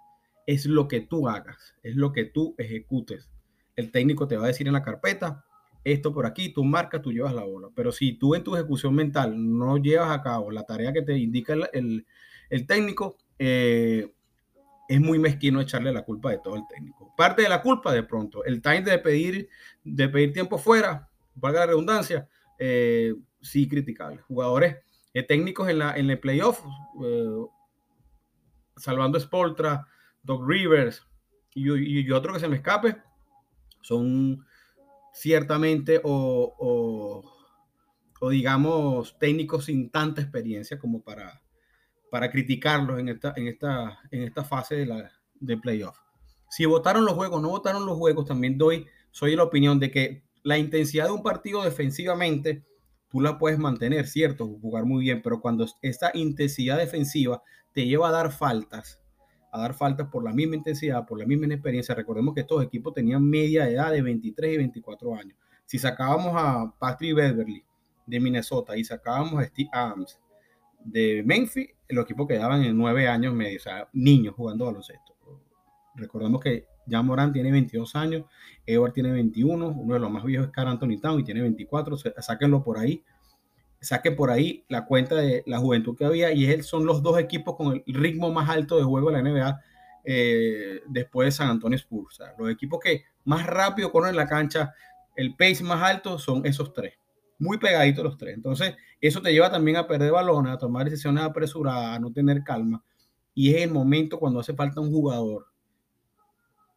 es 0.46 0.66
lo 0.66 0.88
que 0.88 1.00
tú 1.00 1.28
hagas, 1.28 1.74
es 1.82 1.96
lo 1.96 2.12
que 2.12 2.24
tú 2.24 2.54
ejecutes. 2.58 3.28
El 3.74 3.90
técnico 3.90 4.28
te 4.28 4.36
va 4.36 4.44
a 4.44 4.48
decir 4.48 4.66
en 4.66 4.72
la 4.72 4.82
carpeta, 4.82 5.44
esto 5.84 6.12
por 6.12 6.26
aquí, 6.26 6.52
tú 6.52 6.64
marcas, 6.64 7.02
tú 7.02 7.12
llevas 7.12 7.34
la 7.34 7.44
bola. 7.44 7.68
Pero 7.74 7.92
si 7.92 8.12
tú 8.14 8.34
en 8.34 8.42
tu 8.42 8.56
ejecución 8.56 8.94
mental 8.94 9.34
no 9.36 9.76
llevas 9.76 10.10
a 10.10 10.22
cabo 10.22 10.50
la 10.50 10.64
tarea 10.64 10.92
que 10.92 11.02
te 11.02 11.16
indica 11.16 11.54
el, 11.72 12.06
el 12.50 12.66
técnico, 12.66 13.18
eh, 13.38 14.12
es 14.88 15.00
muy 15.00 15.18
mezquino 15.18 15.60
echarle 15.60 15.92
la 15.92 16.04
culpa 16.04 16.30
de 16.30 16.38
todo 16.38 16.56
el 16.56 16.62
técnico. 16.68 17.12
Parte 17.16 17.42
de 17.42 17.48
la 17.48 17.62
culpa, 17.62 17.92
de 17.92 18.02
pronto, 18.02 18.44
el 18.44 18.62
time 18.62 18.82
de 18.82 18.98
pedir, 18.98 19.48
de 19.82 20.08
pedir 20.08 20.32
tiempo 20.32 20.58
fuera, 20.58 21.08
valga 21.34 21.60
la 21.60 21.66
redundancia, 21.66 22.28
eh, 22.58 23.14
sí 23.40 23.68
criticable. 23.68 24.22
Jugadores 24.22 24.76
eh, 25.12 25.22
técnicos 25.22 25.68
en, 25.68 25.78
la, 25.78 25.96
en 25.96 26.10
el 26.10 26.20
playoff, 26.20 26.62
salvando 28.76 29.18
Spoltra, 29.18 29.86
Doc 30.22 30.42
Rivers 30.46 31.06
y, 31.54 31.72
y, 32.00 32.10
otro 32.12 32.34
que 32.34 32.40
se 32.40 32.48
me 32.48 32.56
escape, 32.56 32.96
son 33.80 34.44
ciertamente 35.12 36.00
o, 36.04 36.54
o, 36.58 37.36
o 38.20 38.30
digamos 38.30 39.18
técnicos 39.18 39.64
sin 39.64 39.90
tanta 39.90 40.20
experiencia 40.20 40.78
como 40.78 41.02
para 41.02 41.42
para 42.16 42.30
criticarlos 42.30 42.98
en 42.98 43.10
esta, 43.10 43.34
en 43.36 43.46
esta, 43.46 43.98
en 44.10 44.22
esta 44.22 44.42
fase 44.42 44.74
de, 44.74 44.86
la, 44.86 45.12
de 45.38 45.58
playoff. 45.58 45.98
Si 46.48 46.64
votaron 46.64 47.04
los 47.04 47.12
juegos, 47.12 47.42
no 47.42 47.50
votaron 47.50 47.84
los 47.84 47.98
juegos, 47.98 48.24
también 48.24 48.56
doy, 48.56 48.86
soy 49.10 49.32
de 49.32 49.36
la 49.36 49.42
opinión 49.42 49.78
de 49.78 49.90
que 49.90 50.22
la 50.42 50.56
intensidad 50.56 51.04
de 51.04 51.10
un 51.10 51.22
partido 51.22 51.62
defensivamente, 51.62 52.64
tú 53.10 53.20
la 53.20 53.36
puedes 53.36 53.58
mantener, 53.58 54.06
cierto, 54.06 54.46
jugar 54.46 54.86
muy 54.86 55.04
bien, 55.04 55.20
pero 55.20 55.42
cuando 55.42 55.66
esta 55.82 56.10
intensidad 56.14 56.78
defensiva 56.78 57.42
te 57.74 57.84
lleva 57.84 58.08
a 58.08 58.12
dar 58.12 58.32
faltas, 58.32 58.98
a 59.52 59.60
dar 59.60 59.74
faltas 59.74 60.08
por 60.08 60.24
la 60.24 60.32
misma 60.32 60.56
intensidad, 60.56 61.04
por 61.04 61.18
la 61.18 61.26
misma 61.26 61.52
experiencia, 61.52 61.94
recordemos 61.94 62.32
que 62.32 62.40
estos 62.40 62.64
equipos 62.64 62.94
tenían 62.94 63.28
media 63.28 63.68
edad 63.68 63.92
de 63.92 64.00
23 64.00 64.54
y 64.54 64.56
24 64.56 65.14
años. 65.16 65.36
Si 65.66 65.78
sacábamos 65.78 66.32
a 66.34 66.72
Patrick 66.78 67.14
Beverly 67.14 67.62
de 68.06 68.20
Minnesota 68.20 68.74
y 68.74 68.84
sacábamos 68.84 69.42
a 69.42 69.44
Steve 69.44 69.68
Adams 69.70 70.18
de 70.86 71.22
Memphis, 71.24 71.68
los 71.88 72.04
equipos 72.04 72.26
quedaban 72.26 72.62
en 72.62 72.76
nueve 72.76 73.08
años 73.08 73.34
medio, 73.34 73.58
o 73.58 73.62
sea, 73.62 73.88
niños 73.92 74.34
jugando 74.34 74.66
baloncesto. 74.66 75.14
Recordemos 75.94 76.40
que 76.40 76.66
ya 76.86 77.02
Morán 77.02 77.32
tiene 77.32 77.50
22 77.50 77.96
años, 77.96 78.24
Edward 78.64 78.92
tiene 78.92 79.10
21, 79.12 79.68
uno 79.68 79.94
de 79.94 80.00
los 80.00 80.10
más 80.10 80.24
viejos 80.24 80.48
es 80.48 80.52
Carl 80.52 80.68
Anthony 80.68 81.00
Town 81.00 81.20
y 81.20 81.24
tiene 81.24 81.40
24, 81.40 81.96
sáquenlo 82.18 82.62
por 82.62 82.78
ahí, 82.78 83.02
saquen 83.80 84.14
por 84.14 84.30
ahí 84.30 84.64
la 84.68 84.84
cuenta 84.84 85.16
de 85.16 85.42
la 85.46 85.58
juventud 85.58 85.96
que 85.96 86.04
había 86.04 86.32
y 86.32 86.46
él 86.46 86.62
son 86.62 86.86
los 86.86 87.02
dos 87.02 87.18
equipos 87.18 87.56
con 87.56 87.82
el 87.86 87.94
ritmo 87.94 88.32
más 88.32 88.48
alto 88.48 88.76
de 88.76 88.84
juego 88.84 89.10
de 89.10 89.22
la 89.22 89.28
NBA 89.28 89.60
eh, 90.04 90.82
después 90.86 91.26
de 91.26 91.32
San 91.32 91.48
Antonio 91.48 91.76
Spurs. 91.76 92.20
O 92.20 92.24
sea, 92.24 92.34
los 92.38 92.50
equipos 92.50 92.78
que 92.80 93.04
más 93.24 93.46
rápido 93.46 93.90
corren 93.90 94.16
la 94.16 94.26
cancha, 94.26 94.74
el 95.16 95.34
pace 95.34 95.64
más 95.64 95.82
alto 95.82 96.18
son 96.18 96.44
esos 96.46 96.72
tres 96.72 96.94
muy 97.38 97.58
pegaditos 97.58 98.04
los 98.04 98.16
tres. 98.16 98.34
Entonces, 98.34 98.74
eso 99.00 99.20
te 99.20 99.32
lleva 99.32 99.50
también 99.50 99.76
a 99.76 99.86
perder 99.86 100.12
balones, 100.12 100.52
a 100.52 100.58
tomar 100.58 100.84
decisiones 100.84 101.22
apresuradas, 101.22 101.96
a 101.96 101.98
no 101.98 102.12
tener 102.12 102.42
calma. 102.42 102.82
Y 103.34 103.54
es 103.54 103.62
el 103.62 103.70
momento 103.70 104.18
cuando 104.18 104.40
hace 104.40 104.54
falta 104.54 104.80
un 104.80 104.90
jugador 104.90 105.46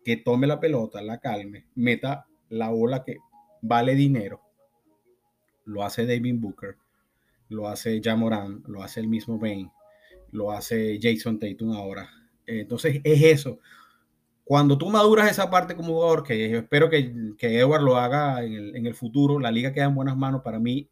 que 0.04 0.18
tome 0.18 0.48
la 0.48 0.60
pelota, 0.60 1.01
la 1.01 1.20
calme, 1.20 1.68
meta 1.75 2.25
la 2.50 2.70
bola 2.70 3.04
que 3.04 3.18
vale 3.62 3.96
dinero. 3.96 4.42
Lo 5.66 5.84
hace 5.84 6.06
David 6.06 6.36
Booker, 6.39 6.78
lo 7.50 7.68
hace 7.68 8.01
Jamoran, 8.04 8.63
lo 8.68 8.84
hace 8.84 9.00
el 9.00 9.08
mismo 9.08 9.38
Bain, 9.38 9.72
lo 10.32 10.51
hace 10.51 11.00
Jason 11.01 11.39
Tatum 11.39 11.74
ahora. 11.74 12.10
Entonces 12.46 13.01
es 13.04 13.22
eso 13.22 13.60
cuando 14.50 14.79
tú 14.79 14.89
maduras 14.89 15.29
esa 15.29 15.51
parte 15.51 15.75
como 15.75 15.94
jugador, 15.94 16.24
que 16.24 16.50
yo 16.50 16.58
espero 16.58 16.89
que, 16.89 17.13
que 17.38 17.60
Edward 17.60 17.84
lo 17.84 17.98
haga 17.98 18.44
en 18.44 18.53
el, 18.53 18.75
en 18.75 18.88
el, 18.88 18.96
futuro, 18.96 19.38
la 19.39 19.51
liga 19.51 19.72
queda 19.74 19.86
en 19.86 19.94
buenas 19.94 20.18
manos. 20.18 20.41
Para 20.41 20.58
mí, 20.58 20.89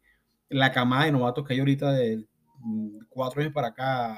la 0.48 0.70
camada 0.70 1.06
de 1.06 1.10
novatos 1.10 1.44
que 1.44 1.54
hay 1.54 1.58
ahorita 1.58 1.90
de 1.90 2.24
mm, 2.60 2.98
cuatro 3.08 3.40
años 3.40 3.52
para 3.52 3.66
acá, 3.66 4.16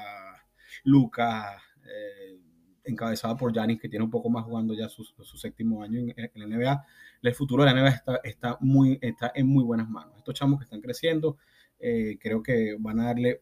Lucas, 0.83 1.59
eh, 1.83 2.39
encabezada 2.83 3.35
por 3.35 3.51
Janis, 3.51 3.81
que 3.81 3.89
tiene 3.89 4.05
un 4.05 4.11
poco 4.11 4.29
más 4.29 4.45
jugando 4.45 4.75
ya 4.75 4.87
su, 4.87 5.03
su 5.03 5.37
séptimo 5.39 5.81
año 5.81 5.97
en, 6.01 6.13
en, 6.15 6.29
la 6.35 6.45
NBA, 6.45 6.85
el 7.23 7.33
futuro 7.33 7.63
de 7.63 7.73
la 7.73 7.81
NBA 7.81 7.89
está, 7.89 8.19
está, 8.23 8.57
muy, 8.61 8.99
está 9.01 9.31
en 9.33 9.47
muy 9.47 9.63
buenas 9.63 9.89
manos. 9.89 10.19
Estos 10.19 10.35
chamos 10.35 10.59
que 10.59 10.65
están 10.65 10.81
creciendo, 10.81 11.39
eh, 11.79 12.19
creo 12.21 12.43
que 12.43 12.75
van 12.77 12.99
a 12.99 13.05
darle 13.05 13.41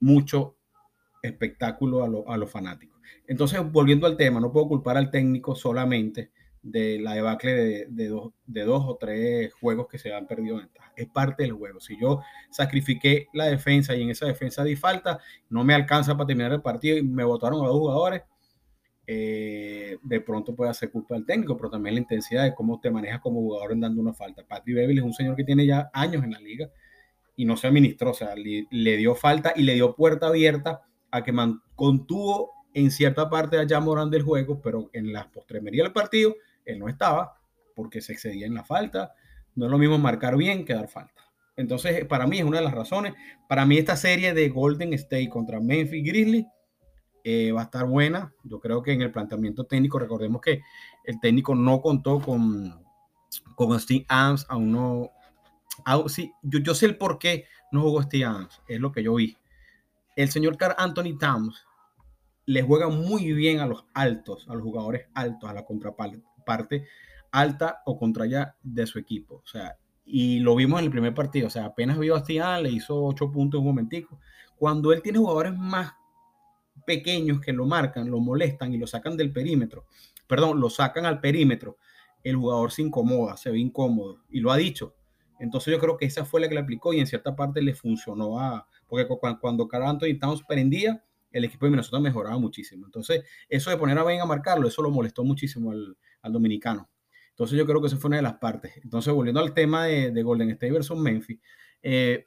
mucho 0.00 0.58
espectáculo 1.22 2.04
a, 2.04 2.08
lo, 2.08 2.28
a 2.30 2.36
los 2.36 2.50
fanáticos. 2.50 3.00
Entonces, 3.26 3.60
volviendo 3.70 4.06
al 4.06 4.16
tema, 4.16 4.40
no 4.40 4.52
puedo 4.52 4.68
culpar 4.68 4.96
al 4.96 5.10
técnico 5.10 5.54
solamente 5.54 6.30
de 6.62 6.98
la 7.00 7.14
debacle 7.14 7.54
de, 7.54 7.86
de, 7.88 8.08
dos, 8.08 8.32
de 8.46 8.64
dos 8.64 8.84
o 8.86 8.96
tres 8.96 9.52
juegos 9.54 9.86
que 9.88 9.98
se 9.98 10.12
han 10.12 10.26
perdido. 10.26 10.60
Es 10.96 11.08
parte 11.08 11.42
del 11.42 11.52
juego. 11.52 11.80
Si 11.80 11.98
yo 12.00 12.20
sacrifiqué 12.50 13.28
la 13.32 13.46
defensa 13.46 13.94
y 13.94 14.02
en 14.02 14.10
esa 14.10 14.26
defensa 14.26 14.64
di 14.64 14.76
falta, 14.76 15.18
no 15.48 15.64
me 15.64 15.74
alcanza 15.74 16.16
para 16.16 16.26
terminar 16.26 16.52
el 16.52 16.62
partido 16.62 16.98
y 16.98 17.02
me 17.02 17.24
votaron 17.24 17.64
a 17.64 17.68
dos 17.68 17.78
jugadores, 17.78 18.22
eh, 19.06 19.98
de 20.02 20.20
pronto 20.20 20.54
puede 20.54 20.72
ser 20.74 20.90
culpa 20.90 21.14
del 21.14 21.24
técnico, 21.24 21.56
pero 21.56 21.70
también 21.70 21.94
la 21.94 22.00
intensidad 22.00 22.44
de 22.44 22.54
cómo 22.54 22.78
te 22.80 22.90
manejas 22.90 23.20
como 23.20 23.40
jugador 23.40 23.72
en 23.72 23.80
dando 23.80 24.00
una 24.00 24.12
falta. 24.12 24.44
Patrick 24.46 24.76
Beverly 24.76 24.98
es 24.98 25.04
un 25.04 25.14
señor 25.14 25.36
que 25.36 25.44
tiene 25.44 25.66
ya 25.66 25.90
años 25.92 26.22
en 26.22 26.32
la 26.32 26.40
liga 26.40 26.70
y 27.34 27.44
no 27.44 27.56
se 27.56 27.66
administró, 27.66 28.10
o 28.10 28.14
sea, 28.14 28.36
le, 28.36 28.66
le 28.70 28.96
dio 28.98 29.14
falta 29.14 29.52
y 29.56 29.62
le 29.62 29.74
dio 29.74 29.96
puerta 29.96 30.26
abierta 30.26 30.82
a 31.10 31.22
que 31.22 31.32
contuvo 31.74 32.52
en 32.74 32.90
cierta 32.90 33.28
parte 33.28 33.58
allá 33.58 33.80
Morán 33.80 34.10
del 34.10 34.22
juego, 34.22 34.60
pero 34.60 34.90
en 34.92 35.12
la 35.12 35.30
postremería 35.30 35.82
del 35.82 35.92
partido 35.92 36.34
él 36.64 36.78
no 36.78 36.88
estaba 36.88 37.40
porque 37.74 38.00
se 38.00 38.12
excedía 38.12 38.46
en 38.46 38.54
la 38.54 38.64
falta. 38.64 39.14
No 39.54 39.66
es 39.66 39.70
lo 39.70 39.78
mismo 39.78 39.98
marcar 39.98 40.36
bien 40.36 40.64
que 40.64 40.74
dar 40.74 40.88
falta. 40.88 41.22
Entonces, 41.56 42.04
para 42.06 42.26
mí 42.26 42.38
es 42.38 42.44
una 42.44 42.58
de 42.58 42.64
las 42.64 42.74
razones. 42.74 43.14
Para 43.48 43.66
mí 43.66 43.76
esta 43.76 43.96
serie 43.96 44.32
de 44.32 44.48
Golden 44.48 44.92
State 44.94 45.28
contra 45.28 45.60
Memphis 45.60 46.04
Grizzlies 46.04 46.46
eh, 47.24 47.52
va 47.52 47.62
a 47.62 47.64
estar 47.64 47.86
buena. 47.86 48.32
Yo 48.44 48.60
creo 48.60 48.82
que 48.82 48.92
en 48.92 49.02
el 49.02 49.10
planteamiento 49.10 49.64
técnico, 49.64 49.98
recordemos 49.98 50.40
que 50.40 50.62
el 51.04 51.20
técnico 51.20 51.54
no 51.54 51.80
contó 51.80 52.20
con, 52.20 52.82
con 53.54 53.78
Steve 53.78 54.06
Adams, 54.08 54.46
aún 54.48 54.72
no... 54.72 55.10
sí, 56.08 56.32
yo, 56.42 56.60
yo 56.60 56.74
sé 56.74 56.86
el 56.86 56.96
por 56.96 57.18
qué 57.18 57.44
no 57.72 57.82
jugó 57.82 58.02
Steve 58.02 58.24
Adams, 58.24 58.62
es 58.68 58.80
lo 58.80 58.92
que 58.92 59.02
yo 59.02 59.14
vi. 59.14 59.36
El 60.20 60.28
señor 60.28 60.58
Carl 60.58 60.74
Anthony 60.76 61.16
Towns 61.18 61.66
le 62.44 62.60
juega 62.60 62.90
muy 62.90 63.32
bien 63.32 63.60
a 63.60 63.66
los 63.66 63.86
altos, 63.94 64.46
a 64.50 64.54
los 64.54 64.62
jugadores 64.62 65.06
altos, 65.14 65.48
a 65.48 65.54
la 65.54 65.64
contraparte 65.64 66.84
alta 67.32 67.80
o 67.86 67.98
contraria 67.98 68.54
de 68.62 68.86
su 68.86 68.98
equipo. 68.98 69.36
O 69.36 69.46
sea, 69.46 69.78
y 70.04 70.40
lo 70.40 70.54
vimos 70.56 70.78
en 70.78 70.84
el 70.84 70.90
primer 70.90 71.14
partido. 71.14 71.46
O 71.46 71.50
sea, 71.50 71.64
apenas 71.64 71.98
vio 71.98 72.16
a 72.16 72.20
Stian, 72.20 72.62
le 72.62 72.70
hizo 72.70 73.02
ocho 73.02 73.32
puntos 73.32 73.60
un 73.60 73.68
momentico. 73.68 74.20
Cuando 74.56 74.92
él 74.92 75.00
tiene 75.00 75.18
jugadores 75.18 75.56
más 75.56 75.94
pequeños 76.84 77.40
que 77.40 77.54
lo 77.54 77.64
marcan, 77.64 78.10
lo 78.10 78.20
molestan 78.20 78.74
y 78.74 78.76
lo 78.76 78.86
sacan 78.86 79.16
del 79.16 79.32
perímetro, 79.32 79.86
perdón, 80.26 80.60
lo 80.60 80.68
sacan 80.68 81.06
al 81.06 81.20
perímetro, 81.20 81.78
el 82.22 82.36
jugador 82.36 82.72
se 82.72 82.82
incomoda, 82.82 83.38
se 83.38 83.50
ve 83.50 83.58
incómodo. 83.58 84.18
Y 84.28 84.40
lo 84.40 84.52
ha 84.52 84.58
dicho. 84.58 84.94
Entonces 85.38 85.72
yo 85.72 85.80
creo 85.80 85.96
que 85.96 86.04
esa 86.04 86.26
fue 86.26 86.42
la 86.42 86.48
que 86.50 86.56
le 86.56 86.60
aplicó 86.60 86.92
y 86.92 87.00
en 87.00 87.06
cierta 87.06 87.34
parte 87.34 87.62
le 87.62 87.74
funcionó 87.74 88.38
a, 88.38 88.68
porque 88.90 89.06
cuando 89.40 89.68
Carl 89.68 89.86
Anthony 89.86 90.18
Towns 90.20 90.42
prendía, 90.42 91.02
el 91.30 91.44
equipo 91.44 91.64
de 91.64 91.70
Minnesota 91.70 92.00
mejoraba 92.00 92.38
muchísimo. 92.38 92.86
Entonces, 92.86 93.22
eso 93.48 93.70
de 93.70 93.76
poner 93.76 93.96
a 93.96 94.02
Ben 94.02 94.20
a 94.20 94.26
marcarlo, 94.26 94.66
eso 94.66 94.82
lo 94.82 94.90
molestó 94.90 95.24
muchísimo 95.24 95.70
al, 95.70 95.96
dominicano. 96.24 96.90
Entonces, 97.30 97.56
yo 97.56 97.64
creo 97.64 97.80
que 97.80 97.86
eso 97.86 97.96
fue 97.96 98.08
una 98.08 98.16
de 98.16 98.22
las 98.22 98.34
partes. 98.34 98.72
Entonces, 98.82 99.14
volviendo 99.14 99.40
al 99.40 99.54
tema 99.54 99.86
de, 99.86 100.22
Golden 100.22 100.50
State 100.50 100.72
versus 100.72 100.98
Memphis, 100.98 101.38
eh, 101.82 102.26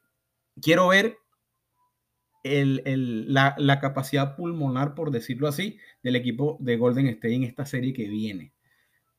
quiero 0.62 0.88
ver 0.88 1.18
la, 2.44 3.80
capacidad 3.82 4.36
pulmonar, 4.36 4.96
por 4.96 5.12
decirlo 5.12 5.48
así, 5.48 5.78
del 6.02 6.16
equipo 6.16 6.58
de 6.60 6.78
Golden 6.78 7.08
State 7.08 7.36
en 7.36 7.44
esta 7.44 7.66
serie 7.66 7.94
que 7.94 8.08
viene. 8.08 8.54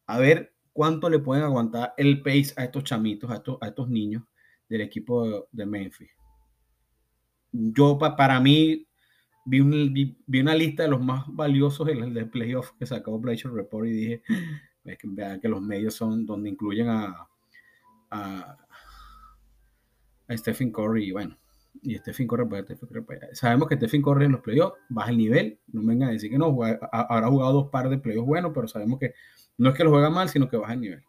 A 0.06 0.18
ver 0.18 0.54
cuánto 0.72 1.08
le 1.08 1.18
pueden 1.18 1.44
aguantar 1.44 1.94
el 1.96 2.22
pace 2.22 2.52
a 2.56 2.64
estos 2.64 2.84
chamitos, 2.84 3.30
a 3.30 3.66
estos 3.66 3.88
niños 3.88 4.24
del 4.68 4.82
equipo 4.82 5.46
de, 5.50 5.66
Memphis. 5.66 6.10
Yo, 7.56 7.98
para 7.98 8.40
mí, 8.40 8.84
vi, 9.44 9.60
una 10.40 10.54
lista 10.56 10.82
de 10.82 10.88
los 10.88 11.00
más 11.00 11.24
valiosos 11.28 11.86
del, 11.86 12.12
de 12.12 12.26
playoff 12.26 12.72
que 12.78 12.84
sacó 12.84 13.18
Bleacher 13.20 13.52
Report 13.52 13.86
y 13.86 13.90
dije, 13.90 14.22
vean 15.04 15.40
que 15.40 15.48
los 15.48 15.62
medios 15.62 15.94
son 15.94 16.26
donde 16.26 16.50
incluyen 16.50 16.88
a, 16.88 17.28
a, 18.10 18.58
Stephen 20.30 20.72
Curry 20.72 21.04
y 21.04 21.12
bueno, 21.12 21.38
y 21.82 21.94
Stephen 21.96 22.26
Curry, 22.26 22.48
pues, 22.48 23.20
sabemos 23.34 23.68
que 23.68 23.76
Stephen 23.76 24.02
Curry 24.02 24.24
en 24.24 24.32
los 24.32 24.40
playoffs 24.40 24.76
baja 24.88 25.10
el 25.10 25.18
nivel, 25.18 25.60
no 25.68 25.82
me 25.82 25.92
vengan 25.92 26.08
a 26.08 26.12
decir 26.12 26.30
que 26.30 26.38
no, 26.38 26.56
habrá 26.90 27.28
jugado 27.28 27.52
dos 27.52 27.70
pares 27.70 27.90
de 27.90 27.98
playoffs 27.98 28.26
buenos, 28.26 28.50
pero 28.52 28.66
sabemos 28.66 28.98
que 28.98 29.14
no 29.58 29.70
es 29.70 29.76
que 29.76 29.84
lo 29.84 29.90
juega 29.90 30.10
mal, 30.10 30.28
sino 30.28 30.48
que 30.48 30.56
baja 30.56 30.72
el 30.72 30.80
nivel. 30.80 31.04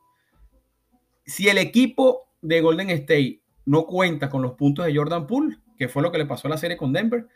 Si 1.26 1.48
el 1.48 1.58
equipo 1.58 2.28
de 2.42 2.62
Golden 2.62 2.92
State 2.92 3.42
no 3.66 3.88
cuenta 3.88 4.30
con 4.30 4.44
los 4.44 4.52
puntos 4.54 4.86
de 4.86 4.96
Jordan 4.96 5.26
Poole, 5.26 5.58
que 5.78 5.88
fue 5.88 6.02
lo 6.02 6.12
que 6.12 6.18
le 6.18 6.26
pasó 6.26 6.48
a 6.48 6.52
la 6.52 6.58
serie 6.58 6.78
con 6.78 6.94
Denver, 6.94 7.28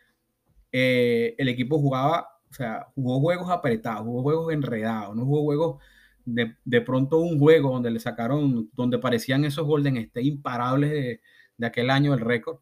eh, 0.72 1.36
el 1.38 1.50
equipo 1.50 1.79
jugaba, 1.79 2.27
o 2.50 2.53
sea, 2.53 2.88
jugó 2.96 3.19
juegos 3.19 3.50
apretados, 3.50 4.03
jugó 4.03 4.22
juegos 4.24 4.53
enredados, 4.53 5.15
no 5.15 5.25
jugó 5.25 5.43
juegos 5.43 5.81
de, 6.25 6.55
de 6.63 6.81
pronto 6.81 7.19
un 7.19 7.39
juego 7.39 7.72
donde 7.72 7.91
le 7.91 8.00
sacaron, 8.00 8.69
donde 8.74 9.00
parecían 9.00 9.46
esos 9.46 9.65
Golden 9.65 9.98
State 9.98 10.25
imparables 10.25 10.91
de, 10.91 11.22
de 11.58 11.67
aquel 11.67 11.89
año 11.89 12.12
del 12.12 12.22
récord, 12.22 12.60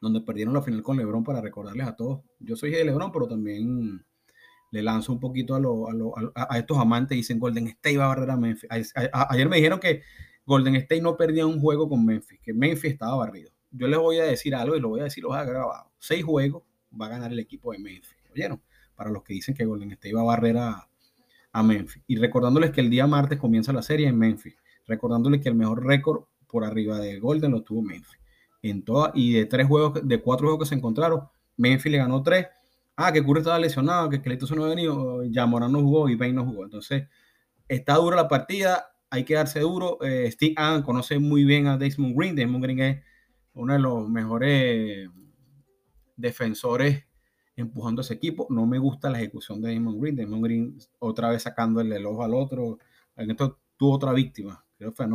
donde 0.00 0.20
perdieron 0.20 0.54
la 0.54 0.62
final 0.62 0.82
con 0.82 0.96
LeBron 0.96 1.24
para 1.24 1.40
recordarles 1.40 1.86
a 1.86 1.96
todos. 1.96 2.22
Yo 2.38 2.56
soy 2.56 2.70
de 2.70 2.84
LeBron, 2.84 3.12
pero 3.12 3.26
también 3.26 4.04
le 4.70 4.82
lanzo 4.82 5.12
un 5.12 5.20
poquito 5.20 5.54
a, 5.54 5.60
a, 6.34 6.58
estos 6.58 6.78
amantes 6.78 7.16
dicen 7.16 7.38
Golden 7.38 7.68
State 7.68 7.96
va 7.96 8.06
a 8.06 8.08
barrer 8.08 8.30
a 8.30 8.36
Memphis. 8.36 8.68
ayer 8.94 9.48
me 9.48 9.56
dijeron 9.56 9.80
que 9.80 10.02
Golden 10.44 10.76
State 10.76 11.00
no 11.00 11.16
perdía 11.16 11.46
un 11.46 11.60
juego 11.60 11.88
con 11.88 12.04
Memphis, 12.04 12.40
que 12.42 12.52
Memphis 12.52 12.92
estaba 12.92 13.16
barrido. 13.16 13.50
Yo 13.76 13.88
les 13.88 13.98
voy 13.98 14.18
a 14.18 14.24
decir 14.24 14.54
algo 14.54 14.76
y 14.76 14.80
lo 14.80 14.88
voy 14.88 15.00
a 15.00 15.04
decir, 15.04 15.22
lo 15.22 15.30
voy 15.30 15.38
a 15.38 15.44
grabado. 15.44 15.90
Seis 15.98 16.24
juegos 16.24 16.62
va 16.98 17.06
a 17.06 17.10
ganar 17.10 17.32
el 17.32 17.38
equipo 17.38 17.72
de 17.72 17.78
Memphis. 17.78 18.16
¿Oyeron? 18.32 18.60
Para 18.94 19.10
los 19.10 19.22
que 19.22 19.34
dicen 19.34 19.54
que 19.54 19.64
Golden 19.64 19.92
State 19.92 20.14
va 20.14 20.22
a 20.22 20.24
barrer 20.24 20.56
a, 20.58 20.88
a 21.52 21.62
Memphis. 21.62 22.02
Y 22.06 22.16
recordándoles 22.16 22.70
que 22.70 22.80
el 22.80 22.90
día 22.90 23.06
martes 23.06 23.38
comienza 23.38 23.72
la 23.72 23.82
serie 23.82 24.08
en 24.08 24.18
Memphis. 24.18 24.54
Recordándoles 24.86 25.40
que 25.40 25.48
el 25.48 25.54
mejor 25.54 25.84
récord 25.84 26.24
por 26.46 26.64
arriba 26.64 26.98
de 26.98 27.18
Golden 27.18 27.52
lo 27.52 27.62
tuvo 27.62 27.82
Memphis. 27.82 28.18
En 28.62 28.82
toda, 28.82 29.12
y 29.14 29.34
de 29.34 29.46
tres 29.46 29.66
juegos, 29.66 30.00
de 30.02 30.20
cuatro 30.20 30.46
juegos 30.46 30.64
que 30.64 30.68
se 30.70 30.74
encontraron, 30.74 31.28
Memphis 31.56 31.92
le 31.92 31.98
ganó 31.98 32.22
tres 32.22 32.46
ah, 32.96 33.12
que 33.12 33.24
Curry 33.24 33.40
estaba 33.40 33.58
lesionado, 33.58 34.08
que 34.08 34.20
Cleito 34.20 34.46
no 34.54 34.64
ha 34.64 34.68
venido, 34.68 35.22
ya 35.24 35.46
Morán 35.46 35.72
no 35.72 35.80
jugó 35.80 36.08
y 36.08 36.16
Bain 36.16 36.34
no 36.34 36.44
jugó. 36.44 36.64
Entonces, 36.64 37.04
está 37.68 37.94
dura 37.94 38.16
la 38.16 38.28
partida, 38.28 38.86
hay 39.10 39.24
que 39.24 39.34
darse 39.34 39.60
duro. 39.60 39.98
Eh, 40.02 40.30
Steve 40.32 40.54
Allen 40.56 40.82
conoce 40.82 41.18
muy 41.18 41.44
bien 41.44 41.66
a 41.66 41.76
Desmond 41.76 42.16
Green. 42.16 42.34
Desmond 42.34 42.64
Green 42.64 42.80
es 42.80 43.02
uno 43.56 43.72
de 43.72 43.78
los 43.78 44.08
mejores 44.08 45.10
defensores 46.16 47.04
empujando 47.56 48.02
ese 48.02 48.14
equipo. 48.14 48.46
No 48.50 48.66
me 48.66 48.78
gusta 48.78 49.10
la 49.10 49.18
ejecución 49.18 49.60
de 49.60 49.70
Desmond 49.70 50.00
Green. 50.00 50.16
Desmond 50.16 50.44
Green 50.44 50.78
otra 50.98 51.30
vez 51.30 51.42
sacando 51.42 51.80
el 51.80 52.06
ojo 52.06 52.22
al 52.22 52.34
otro. 52.34 52.78
Esto 53.16 53.58
tuvo 53.76 53.94
otra 53.94 54.12
víctima. 54.12 54.64
Creo 54.78 54.92
que 54.92 54.96
fue 54.96 55.06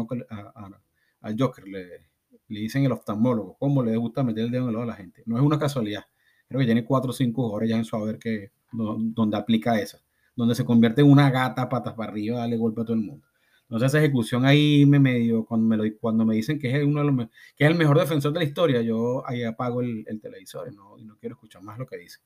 al 1.22 1.36
Joker. 1.40 1.68
Le, 1.68 2.10
le 2.48 2.60
dicen 2.60 2.84
el 2.84 2.92
oftalmólogo. 2.92 3.58
¿Cómo 3.58 3.84
le 3.84 3.96
gusta 3.96 4.24
meter 4.24 4.46
el 4.46 4.52
dedo 4.52 4.64
en 4.64 4.70
el 4.70 4.76
ojo 4.76 4.84
a 4.84 4.88
la 4.88 4.96
gente? 4.96 5.24
No 5.26 5.38
es 5.38 5.44
una 5.44 5.58
casualidad 5.58 6.04
creo 6.52 6.60
que 6.60 6.66
tiene 6.66 6.84
cuatro 6.84 7.12
o 7.12 7.14
cinco 7.14 7.44
jugadores 7.44 7.70
ya 7.70 7.78
en 7.78 7.86
su 7.86 7.96
haber 7.96 8.20
que 8.20 8.52
donde 8.74 9.38
aplica 9.38 9.80
esa, 9.80 10.02
donde 10.36 10.54
se 10.54 10.66
convierte 10.66 11.00
en 11.00 11.10
una 11.10 11.32
gata 11.32 11.70
patas 11.70 11.94
para 11.94 12.12
arriba, 12.12 12.40
darle 12.40 12.58
golpe 12.58 12.82
a 12.82 12.84
todo 12.84 12.94
el 12.94 13.02
mundo. 13.02 13.26
Entonces 13.72 13.88
esa 13.88 14.00
ejecución 14.00 14.46
ahí 14.46 14.86
me 14.86 15.00
medio, 15.00 15.46
cuando 15.46 15.66
me, 15.66 15.78
lo, 15.78 15.98
cuando 15.98 16.26
me 16.26 16.36
dicen 16.36 16.60
que 16.60 16.76
es, 16.76 16.84
uno 16.84 17.00
de 17.00 17.10
los, 17.10 17.30
que 17.56 17.64
es 17.64 17.72
el 17.72 17.78
mejor 17.78 17.98
defensor 17.98 18.34
de 18.34 18.40
la 18.40 18.44
historia, 18.44 18.82
yo 18.82 19.26
ahí 19.26 19.46
apago 19.46 19.80
el, 19.80 20.06
televisor 20.22 20.68
y 20.70 20.76
no, 20.76 21.00
y 21.00 21.06
no, 21.06 21.18
quiero 21.18 21.36
escuchar 21.36 21.64
más 21.64 21.80
lo 21.80 21.86
que 21.86 21.96
dice. 21.96 22.20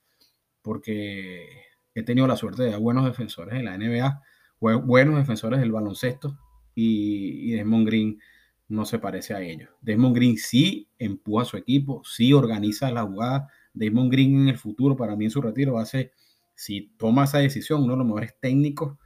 Porque 0.64 1.46
he 1.94 2.02
tenido 2.02 2.26
la 2.26 2.36
suerte 2.36 2.64
de 2.64 2.76
buenos 2.78 3.06
defensores 3.06 3.54
en 3.54 3.66
la 3.66 3.78
NBA, 3.78 4.24
buenos 4.60 5.18
defensores 5.18 5.60
del 5.60 5.72
baloncesto 5.72 6.36
y, 6.74 7.52
y 7.52 7.52
Desmond 7.52 7.86
Green 7.86 8.20
no 8.68 8.86
se 8.86 8.98
parece 8.98 9.36
a 9.36 9.42
ellos. 9.42 9.70
Desmond 9.82 10.16
Green 10.16 10.38
sí 10.38 10.90
empuja 10.98 11.44
a 11.44 11.46
su 11.46 11.58
equipo, 11.58 12.02
sí 12.04 12.34
organiza 12.34 12.90
la 12.90 13.04
jugada, 13.04 13.50
Damon 13.72 14.10
Green 14.10 14.42
en 14.42 14.48
el 14.48 14.58
futuro, 14.58 14.96
para 14.96 15.16
mí 15.16 15.26
en 15.26 15.32
su 15.32 15.44
retiro, 15.44 15.74
va 15.74 15.84
a 15.84 15.86
ser, 15.86 16.12
si 16.56 16.94
toma 16.98 17.26
esa 17.26 17.38
decisión, 17.38 17.84
uno 17.84 17.94
de 17.94 17.98
los 18.00 18.08
mejores 18.08 18.34
técnicos 18.40 18.98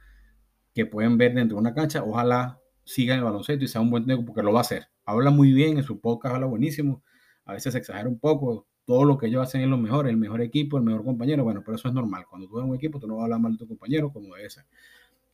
que 0.74 0.86
pueden 0.86 1.18
ver 1.18 1.34
dentro 1.34 1.56
de 1.56 1.60
una 1.60 1.74
cancha. 1.74 2.02
Ojalá 2.02 2.60
siga 2.84 3.14
el 3.14 3.22
baloncesto 3.22 3.64
y 3.64 3.68
sea 3.68 3.80
un 3.80 3.90
buen 3.90 4.06
técnico, 4.06 4.26
porque 4.26 4.42
lo 4.42 4.52
va 4.52 4.60
a 4.60 4.62
hacer. 4.62 4.88
Habla 5.04 5.30
muy 5.30 5.52
bien, 5.52 5.78
en 5.78 5.84
su 5.84 6.00
podcast 6.00 6.34
habla 6.34 6.46
buenísimo. 6.46 7.02
A 7.44 7.54
veces 7.54 7.72
se 7.72 7.78
exagera 7.78 8.08
un 8.08 8.18
poco. 8.18 8.66
Todo 8.84 9.04
lo 9.04 9.18
que 9.18 9.26
ellos 9.26 9.42
hacen 9.42 9.60
es 9.60 9.68
lo 9.68 9.76
mejor, 9.76 10.08
el 10.08 10.16
mejor 10.16 10.40
equipo, 10.40 10.76
el 10.76 10.84
mejor 10.84 11.04
compañero. 11.04 11.44
Bueno, 11.44 11.62
pero 11.64 11.76
eso 11.76 11.88
es 11.88 11.94
normal. 11.94 12.24
Cuando 12.28 12.48
tú 12.48 12.58
eres 12.58 12.68
un 12.68 12.76
equipo, 12.76 12.98
tú 12.98 13.06
no 13.06 13.16
vas 13.16 13.22
a 13.22 13.24
hablar 13.24 13.40
mal 13.40 13.52
de 13.52 13.58
tu 13.58 13.68
compañero 13.68 14.12
como 14.12 14.34
debe 14.34 14.50
ser. 14.50 14.64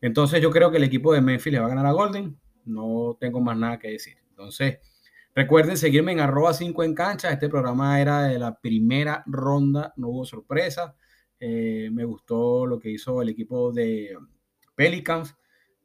Entonces, 0.00 0.42
yo 0.42 0.50
creo 0.50 0.70
que 0.70 0.76
el 0.76 0.84
equipo 0.84 1.12
de 1.12 1.20
Memphis 1.20 1.52
le 1.52 1.60
va 1.60 1.66
a 1.66 1.70
ganar 1.70 1.86
a 1.86 1.92
Golden. 1.92 2.36
No 2.64 3.16
tengo 3.18 3.40
más 3.40 3.56
nada 3.56 3.78
que 3.78 3.90
decir. 3.90 4.16
Entonces, 4.30 4.78
Recuerden 5.36 5.76
seguirme 5.76 6.12
en 6.12 6.20
arroba 6.20 6.54
5 6.54 6.82
en 6.82 6.94
cancha. 6.94 7.30
Este 7.30 7.50
programa 7.50 8.00
era 8.00 8.22
de 8.22 8.38
la 8.38 8.58
primera 8.58 9.22
ronda, 9.26 9.92
no 9.96 10.08
hubo 10.08 10.24
sorpresa. 10.24 10.96
Eh, 11.38 11.90
me 11.92 12.04
gustó 12.04 12.64
lo 12.64 12.78
que 12.78 12.88
hizo 12.88 13.20
el 13.20 13.28
equipo 13.28 13.70
de 13.70 14.16
Pelicans, 14.76 15.36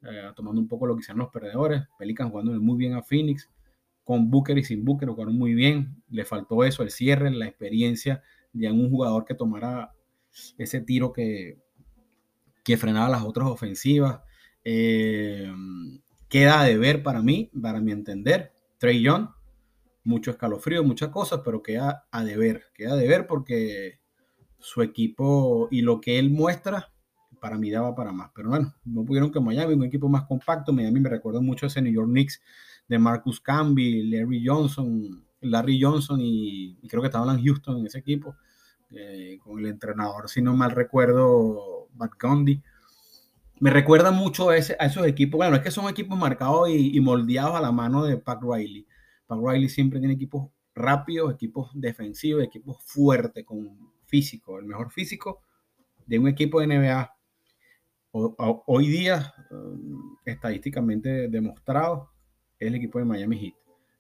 eh, 0.03 0.29
tomando 0.35 0.61
un 0.61 0.67
poco 0.67 0.85
lo 0.85 0.95
que 0.95 0.99
hicieron 0.99 1.19
los 1.19 1.29
perdedores. 1.29 1.83
Pelicans 1.97 2.29
jugando 2.29 2.51
muy 2.59 2.77
bien 2.77 2.93
a 2.93 3.01
Phoenix, 3.01 3.49
con 4.03 4.29
Booker 4.29 4.57
y 4.57 4.63
sin 4.63 4.85
Booker 4.85 5.09
jugaron 5.09 5.35
muy 5.35 5.55
bien. 5.55 6.03
Le 6.09 6.25
faltó 6.25 6.63
eso, 6.63 6.83
el 6.83 6.91
cierre, 6.91 7.31
la 7.31 7.47
experiencia 7.47 8.21
de 8.53 8.69
un 8.69 8.89
jugador 8.89 9.25
que 9.25 9.33
tomara 9.33 9.93
ese 10.57 10.81
tiro 10.81 11.11
que, 11.11 11.57
que 12.63 12.77
frenaba 12.77 13.09
las 13.09 13.23
otras 13.23 13.47
ofensivas. 13.47 14.21
Eh, 14.63 15.51
queda 16.29 16.63
de 16.63 16.77
ver 16.77 17.01
para 17.01 17.21
mí, 17.21 17.49
para 17.59 17.81
mi 17.81 17.91
entender. 17.91 18.51
Trey 18.77 19.01
Young 19.01 19.29
mucho 20.03 20.31
escalofrío, 20.31 20.83
muchas 20.83 21.09
cosas, 21.09 21.41
pero 21.43 21.61
queda 21.61 22.07
a 22.11 22.23
deber, 22.23 22.65
queda 22.73 22.93
a 22.93 22.97
deber 22.97 23.27
porque 23.27 23.99
su 24.59 24.81
equipo 24.81 25.67
y 25.71 25.81
lo 25.81 26.01
que 26.01 26.19
él 26.19 26.29
muestra, 26.29 26.90
para 27.41 27.57
mí 27.57 27.69
daba 27.69 27.93
para 27.93 28.13
más. 28.13 28.31
Pero 28.33 28.49
bueno, 28.49 28.73
no 28.85 29.03
pudieron 29.03 29.31
que 29.31 29.41
Miami, 29.41 29.73
un 29.73 29.83
equipo 29.83 30.07
más 30.07 30.23
compacto. 30.23 30.71
Miami 30.71 31.01
me 31.01 31.09
recuerda 31.09 31.41
mucho 31.41 31.65
a 31.65 31.67
ese 31.67 31.81
New 31.81 31.93
York 31.93 32.07
Knicks 32.07 32.41
de 32.87 32.97
Marcus 32.97 33.41
Camby, 33.41 34.09
Larry 34.09 34.45
Johnson, 34.45 35.25
Larry 35.41 35.81
Johnson 35.81 36.19
y, 36.21 36.77
creo 36.87 37.01
que 37.01 37.07
estaba 37.07 37.33
en 37.33 37.43
Houston 37.43 37.79
en 37.79 37.87
ese 37.87 37.99
equipo, 37.99 38.35
eh, 38.91 39.39
con 39.43 39.59
el 39.59 39.65
entrenador, 39.65 40.29
si 40.29 40.41
no 40.41 40.55
mal 40.55 40.71
recuerdo, 40.71 41.89
Matt 41.95 42.13
Gundy. 42.21 42.61
Me 43.59 43.69
recuerda 43.69 44.11
mucho 44.11 44.49
a, 44.49 44.57
ese, 44.57 44.77
a 44.79 44.85
esos 44.85 45.05
equipos. 45.05 45.37
Bueno, 45.37 45.55
es 45.55 45.61
que 45.61 45.71
son 45.71 45.89
equipos 45.89 46.17
marcados 46.17 46.69
y, 46.69 46.95
y 46.95 47.01
moldeados 47.01 47.55
a 47.55 47.61
la 47.61 47.71
mano 47.71 48.03
de 48.05 48.17
Pat 48.17 48.41
Riley 48.41 48.87
Riley 49.39 49.69
siempre 49.69 49.99
tiene 49.99 50.15
equipos 50.15 50.49
rápidos, 50.75 51.33
equipos 51.33 51.69
defensivos, 51.73 52.43
equipos 52.43 52.77
fuertes, 52.83 53.45
con 53.45 53.91
físico, 54.05 54.59
el 54.59 54.65
mejor 54.65 54.91
físico 54.91 55.41
de 56.05 56.19
un 56.19 56.27
equipo 56.27 56.59
de 56.59 56.67
NBA. 56.67 57.15
Hoy 58.11 58.87
día, 58.87 59.33
um, 59.51 60.17
estadísticamente 60.25 61.27
demostrado, 61.27 62.11
es 62.59 62.67
el 62.67 62.75
equipo 62.75 62.99
de 62.99 63.05
Miami 63.05 63.37
Heat. 63.39 63.55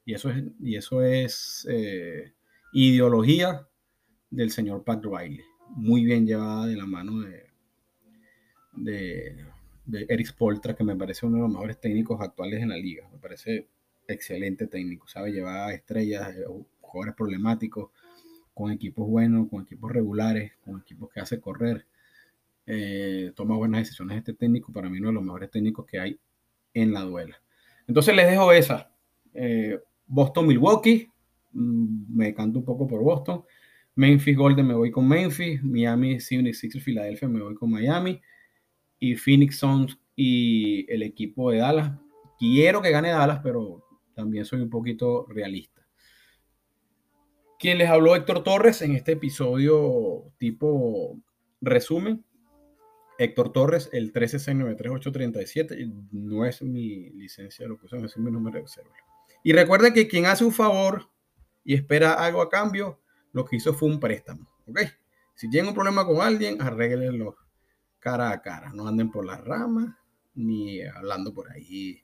Y 0.05 0.13
eso 0.13 0.29
es, 0.29 0.43
y 0.59 0.75
eso 0.75 1.03
es 1.03 1.67
eh, 1.69 2.33
ideología 2.73 3.67
del 4.29 4.51
señor 4.51 4.83
Pat 4.83 5.03
Riley. 5.03 5.41
Muy 5.69 6.03
bien 6.03 6.25
llevada 6.25 6.67
de 6.67 6.75
la 6.75 6.85
mano 6.85 7.21
de, 7.21 7.51
de, 8.73 10.05
Eric 10.09 10.27
Spoltra, 10.27 10.75
que 10.75 10.83
me 10.83 10.95
parece 10.95 11.25
uno 11.25 11.37
de 11.37 11.43
los 11.43 11.51
mejores 11.51 11.79
técnicos 11.79 12.19
actuales 12.19 12.61
en 12.61 12.69
la 12.69 12.77
liga. 12.77 13.07
Me 13.11 13.19
parece 13.19 13.67
excelente 14.07 14.67
técnico, 14.67 15.07
sabe 15.07 15.31
llevar 15.31 15.71
estrellas, 15.71 16.35
eh, 16.35 16.45
jugadores 16.81 17.15
problemáticos, 17.15 17.91
con 18.53 18.71
equipos 18.71 19.07
buenos, 19.07 19.49
con 19.49 19.63
equipos 19.63 19.91
regulares, 19.91 20.51
con 20.63 20.79
equipos 20.79 21.09
que 21.11 21.19
hace 21.19 21.39
correr. 21.39 21.85
Eh, 22.65 23.31
toma 23.35 23.55
buenas 23.55 23.81
decisiones 23.81 24.17
este 24.17 24.33
técnico, 24.33 24.71
para 24.71 24.89
mí 24.89 24.99
uno 24.99 25.09
de 25.09 25.13
los 25.15 25.23
mejores 25.23 25.51
técnicos 25.51 25.85
que 25.85 25.99
hay 25.99 26.19
en 26.73 26.93
la 26.93 27.01
duela. 27.01 27.41
Entonces 27.87 28.15
les 28.15 28.29
dejo 28.29 28.51
esa. 28.51 28.91
Eh, 29.33 29.79
Boston, 30.05 30.47
Milwaukee, 30.47 31.07
mm, 31.53 32.17
me 32.17 32.33
canto 32.33 32.59
un 32.59 32.65
poco 32.65 32.87
por 32.87 33.01
Boston. 33.01 33.43
Memphis 33.95 34.37
Golden 34.37 34.67
me 34.67 34.73
voy 34.73 34.91
con 34.91 35.07
Memphis. 35.07 35.61
Miami 35.63 36.19
76 36.19 36.83
Filadelfia 36.83 37.27
me 37.27 37.41
voy 37.41 37.55
con 37.55 37.71
Miami. 37.71 38.21
Y 38.99 39.15
Phoenix 39.15 39.57
Suns 39.57 39.97
y 40.15 40.91
el 40.91 41.03
equipo 41.03 41.51
de 41.51 41.57
Dallas. 41.57 41.91
Quiero 42.37 42.81
que 42.81 42.91
gane 42.91 43.09
Dallas, 43.09 43.39
pero 43.43 43.83
también 44.13 44.45
soy 44.45 44.61
un 44.61 44.69
poquito 44.69 45.25
realista. 45.27 45.81
Quien 47.59 47.77
les 47.77 47.89
habló 47.89 48.15
Héctor 48.15 48.43
Torres 48.43 48.81
en 48.81 48.95
este 48.95 49.13
episodio 49.13 50.31
tipo 50.37 51.19
resumen. 51.61 52.23
Héctor 53.23 53.53
Torres, 53.53 53.89
el 53.93 54.11
136933837. 54.13 56.09
No 56.11 56.45
es 56.45 56.61
mi 56.61 57.09
licencia 57.11 57.65
de 57.65 57.69
locución, 57.69 58.03
es 58.05 58.17
mi 58.17 58.31
número 58.31 58.55
de 58.55 58.61
reserva. 58.63 58.91
Y 59.43 59.53
recuerden 59.53 59.93
que 59.93 60.07
quien 60.07 60.25
hace 60.25 60.43
un 60.43 60.51
favor 60.51 61.09
y 61.63 61.75
espera 61.75 62.13
algo 62.13 62.41
a 62.41 62.49
cambio, 62.49 62.99
lo 63.31 63.45
que 63.45 63.57
hizo 63.57 63.73
fue 63.73 63.89
un 63.89 63.99
préstamo. 63.99 64.49
¿Ok? 64.67 64.79
Si 65.35 65.49
tienen 65.49 65.69
un 65.69 65.75
problema 65.75 66.05
con 66.05 66.21
alguien, 66.21 66.61
arréglenlo 66.61 67.35
cara 67.99 68.31
a 68.31 68.41
cara. 68.41 68.71
No 68.73 68.87
anden 68.87 69.11
por 69.11 69.25
las 69.25 69.43
ramas 69.43 69.95
ni 70.33 70.81
hablando 70.81 71.33
por 71.33 71.51
ahí 71.51 72.01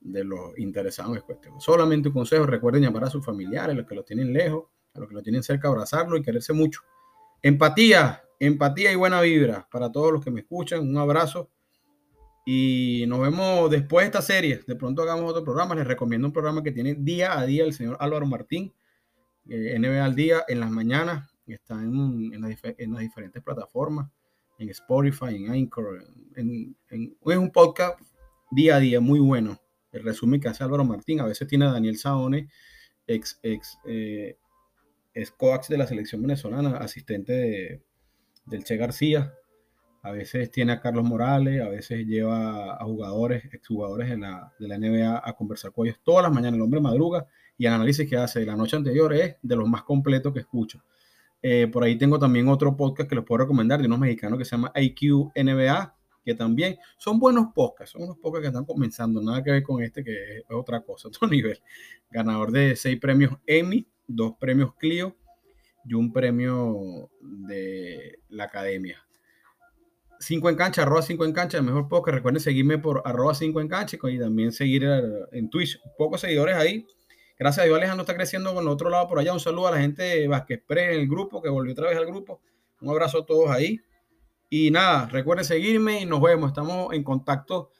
de 0.00 0.24
los 0.24 0.58
interesados 0.58 1.16
en 1.16 1.22
cuestión. 1.22 1.60
Solamente 1.60 2.08
un 2.08 2.14
consejo, 2.14 2.46
recuerden 2.46 2.82
llamar 2.82 3.04
a 3.04 3.10
sus 3.10 3.24
familiares, 3.24 3.76
los 3.76 3.86
que 3.86 3.94
los 3.94 4.04
tienen 4.04 4.32
lejos, 4.32 4.64
a 4.94 5.00
los 5.00 5.08
que 5.08 5.14
lo 5.14 5.22
tienen 5.22 5.42
cerca, 5.42 5.68
abrazarlo 5.68 6.16
y 6.16 6.22
quererse 6.22 6.52
mucho. 6.52 6.80
Empatía, 7.42 8.24
empatía 8.38 8.92
y 8.92 8.96
buena 8.96 9.20
vibra 9.20 9.68
para 9.70 9.90
todos 9.90 10.12
los 10.12 10.24
que 10.24 10.30
me 10.30 10.40
escuchan. 10.40 10.80
Un 10.80 10.96
abrazo 10.96 11.50
y 12.50 13.04
nos 13.08 13.20
vemos 13.20 13.70
después 13.70 14.04
de 14.04 14.06
esta 14.06 14.22
serie. 14.22 14.60
De 14.66 14.74
pronto 14.74 15.02
hagamos 15.02 15.30
otro 15.30 15.44
programa. 15.44 15.74
Les 15.74 15.86
recomiendo 15.86 16.26
un 16.26 16.32
programa 16.32 16.62
que 16.62 16.72
tiene 16.72 16.94
día 16.94 17.38
a 17.38 17.44
día 17.44 17.64
el 17.64 17.74
señor 17.74 17.96
Álvaro 18.00 18.26
Martín, 18.26 18.72
eh, 19.48 19.78
NBA 19.78 20.04
al 20.04 20.14
día, 20.14 20.44
en 20.48 20.60
las 20.60 20.70
mañanas. 20.70 21.30
Está 21.46 21.74
en, 21.74 22.32
en, 22.32 22.40
las, 22.40 23.00
diferentes 23.00 23.42
plataformas, 23.42 24.10
en 24.58 24.68
Spotify, 24.70 25.36
en 25.36 25.50
Anchor. 25.50 26.04
En, 26.36 26.74
es 26.90 27.36
un 27.36 27.50
podcast 27.50 28.00
día 28.50 28.76
a 28.76 28.80
día 28.80 29.00
muy 29.00 29.20
bueno. 29.20 29.60
El 29.92 30.02
resumen 30.04 30.40
que 30.40 30.48
hace 30.48 30.64
Álvaro 30.64 30.84
Martín. 30.84 31.20
A 31.20 31.26
veces 31.26 31.48
tiene 31.48 31.66
a 31.66 31.72
Daniel 31.72 31.98
Saone, 31.98 32.48
ex, 33.06 33.38
ex 33.42 33.78
eh, 33.86 34.38
coax 35.36 35.68
de 35.68 35.78
la 35.78 35.86
selección 35.86 36.22
venezolana, 36.22 36.76
asistente 36.78 37.82
del 38.48 38.64
Che 38.64 38.76
García 38.76 39.32
a 40.02 40.12
veces 40.12 40.50
tiene 40.50 40.72
a 40.72 40.80
Carlos 40.80 41.04
Morales, 41.04 41.60
a 41.60 41.68
veces 41.68 42.06
lleva 42.06 42.74
a 42.74 42.84
jugadores, 42.84 43.44
exjugadores 43.52 44.08
de 44.08 44.16
la, 44.16 44.52
de 44.58 44.68
la 44.68 44.78
NBA 44.78 45.22
a 45.22 45.32
conversar 45.34 45.72
con 45.72 45.86
ellos 45.86 45.98
todas 46.02 46.22
las 46.22 46.32
mañanas. 46.32 46.56
El 46.56 46.62
hombre 46.62 46.80
madruga 46.80 47.26
y 47.56 47.66
el 47.66 47.72
análisis 47.72 48.08
que 48.08 48.16
hace 48.16 48.40
de 48.40 48.46
la 48.46 48.56
noche 48.56 48.76
anterior 48.76 49.12
es 49.12 49.36
de 49.42 49.56
los 49.56 49.68
más 49.68 49.82
completos 49.82 50.32
que 50.32 50.40
escucho. 50.40 50.82
Eh, 51.42 51.68
por 51.70 51.84
ahí 51.84 51.96
tengo 51.96 52.18
también 52.18 52.48
otro 52.48 52.76
podcast 52.76 53.08
que 53.08 53.16
les 53.16 53.24
puedo 53.24 53.40
recomendar 53.42 53.80
de 53.80 53.86
unos 53.86 53.98
mexicanos 53.98 54.38
que 54.38 54.44
se 54.44 54.52
llama 54.52 54.72
IQ 54.74 55.32
NBA, 55.34 55.94
que 56.24 56.34
también 56.34 56.78
son 56.96 57.18
buenos 57.18 57.48
podcasts, 57.54 57.92
son 57.92 58.02
unos 58.02 58.18
podcasts 58.18 58.42
que 58.42 58.48
están 58.48 58.64
comenzando, 58.64 59.20
nada 59.22 59.42
que 59.42 59.50
ver 59.50 59.62
con 59.62 59.82
este 59.82 60.04
que 60.04 60.38
es 60.38 60.44
otra 60.50 60.80
cosa, 60.80 61.08
otro 61.08 61.28
nivel. 61.28 61.60
Ganador 62.10 62.52
de 62.52 62.76
seis 62.76 62.98
premios 63.00 63.32
Emmy, 63.46 63.86
dos 64.06 64.34
premios 64.38 64.74
Clio 64.76 65.16
y 65.88 65.94
un 65.94 66.12
premio 66.12 67.10
de 67.20 68.20
la 68.28 68.44
academia. 68.44 69.02
5 70.20 70.50
en 70.50 70.56
cancha, 70.56 70.82
arroba 70.82 71.00
5 71.00 71.24
en 71.24 71.32
cancha, 71.32 71.58
el 71.58 71.64
mejor 71.64 71.88
podcast. 71.88 72.16
Recuerden 72.16 72.40
seguirme 72.40 72.78
por 72.78 73.02
arroba 73.04 73.34
5 73.34 73.60
en 73.60 73.68
cancha 73.68 73.96
y 74.02 74.18
también 74.18 74.52
seguir 74.52 74.84
en 75.32 75.48
Twitch. 75.48 75.80
Pocos 75.96 76.20
seguidores 76.20 76.56
ahí. 76.56 76.86
Gracias 77.38 77.62
a 77.62 77.66
Dios 77.66 77.76
Alejandro 77.78 78.02
está 78.02 78.16
creciendo 78.16 78.52
con 78.52 78.64
el 78.64 78.68
otro 78.68 78.90
lado 78.90 79.06
por 79.06 79.18
allá. 79.18 79.32
Un 79.32 79.40
saludo 79.40 79.68
a 79.68 79.70
la 79.70 79.78
gente 79.78 80.02
de 80.02 80.28
Vázquez 80.28 80.60
Pre 80.66 80.94
en 80.94 81.00
el 81.00 81.08
grupo 81.08 81.40
que 81.40 81.48
volvió 81.48 81.72
otra 81.72 81.88
vez 81.88 81.96
al 81.96 82.06
grupo. 82.06 82.40
Un 82.80 82.90
abrazo 82.90 83.18
a 83.18 83.26
todos 83.26 83.50
ahí. 83.50 83.80
Y 84.50 84.70
nada, 84.70 85.06
recuerden 85.06 85.44
seguirme 85.44 86.00
y 86.00 86.06
nos 86.06 86.20
vemos. 86.20 86.48
Estamos 86.48 86.92
en 86.92 87.04
contacto. 87.04 87.70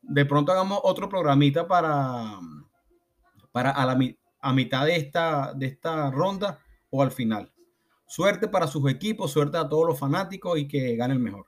De 0.00 0.24
pronto 0.24 0.52
hagamos 0.52 0.80
otro 0.84 1.08
programita 1.08 1.66
para, 1.66 2.38
para 3.50 3.72
a, 3.72 3.84
la, 3.84 3.98
a 4.40 4.52
mitad 4.52 4.86
de 4.86 4.96
esta, 4.96 5.52
de 5.52 5.66
esta 5.66 6.10
ronda 6.12 6.60
o 6.90 7.02
al 7.02 7.10
final. 7.10 7.52
Suerte 8.08 8.48
para 8.48 8.66
sus 8.66 8.90
equipos, 8.90 9.30
suerte 9.30 9.58
a 9.58 9.68
todos 9.68 9.86
los 9.86 9.98
fanáticos 9.98 10.58
y 10.58 10.66
que 10.66 10.96
gane 10.96 11.12
el 11.14 11.20
mejor. 11.20 11.46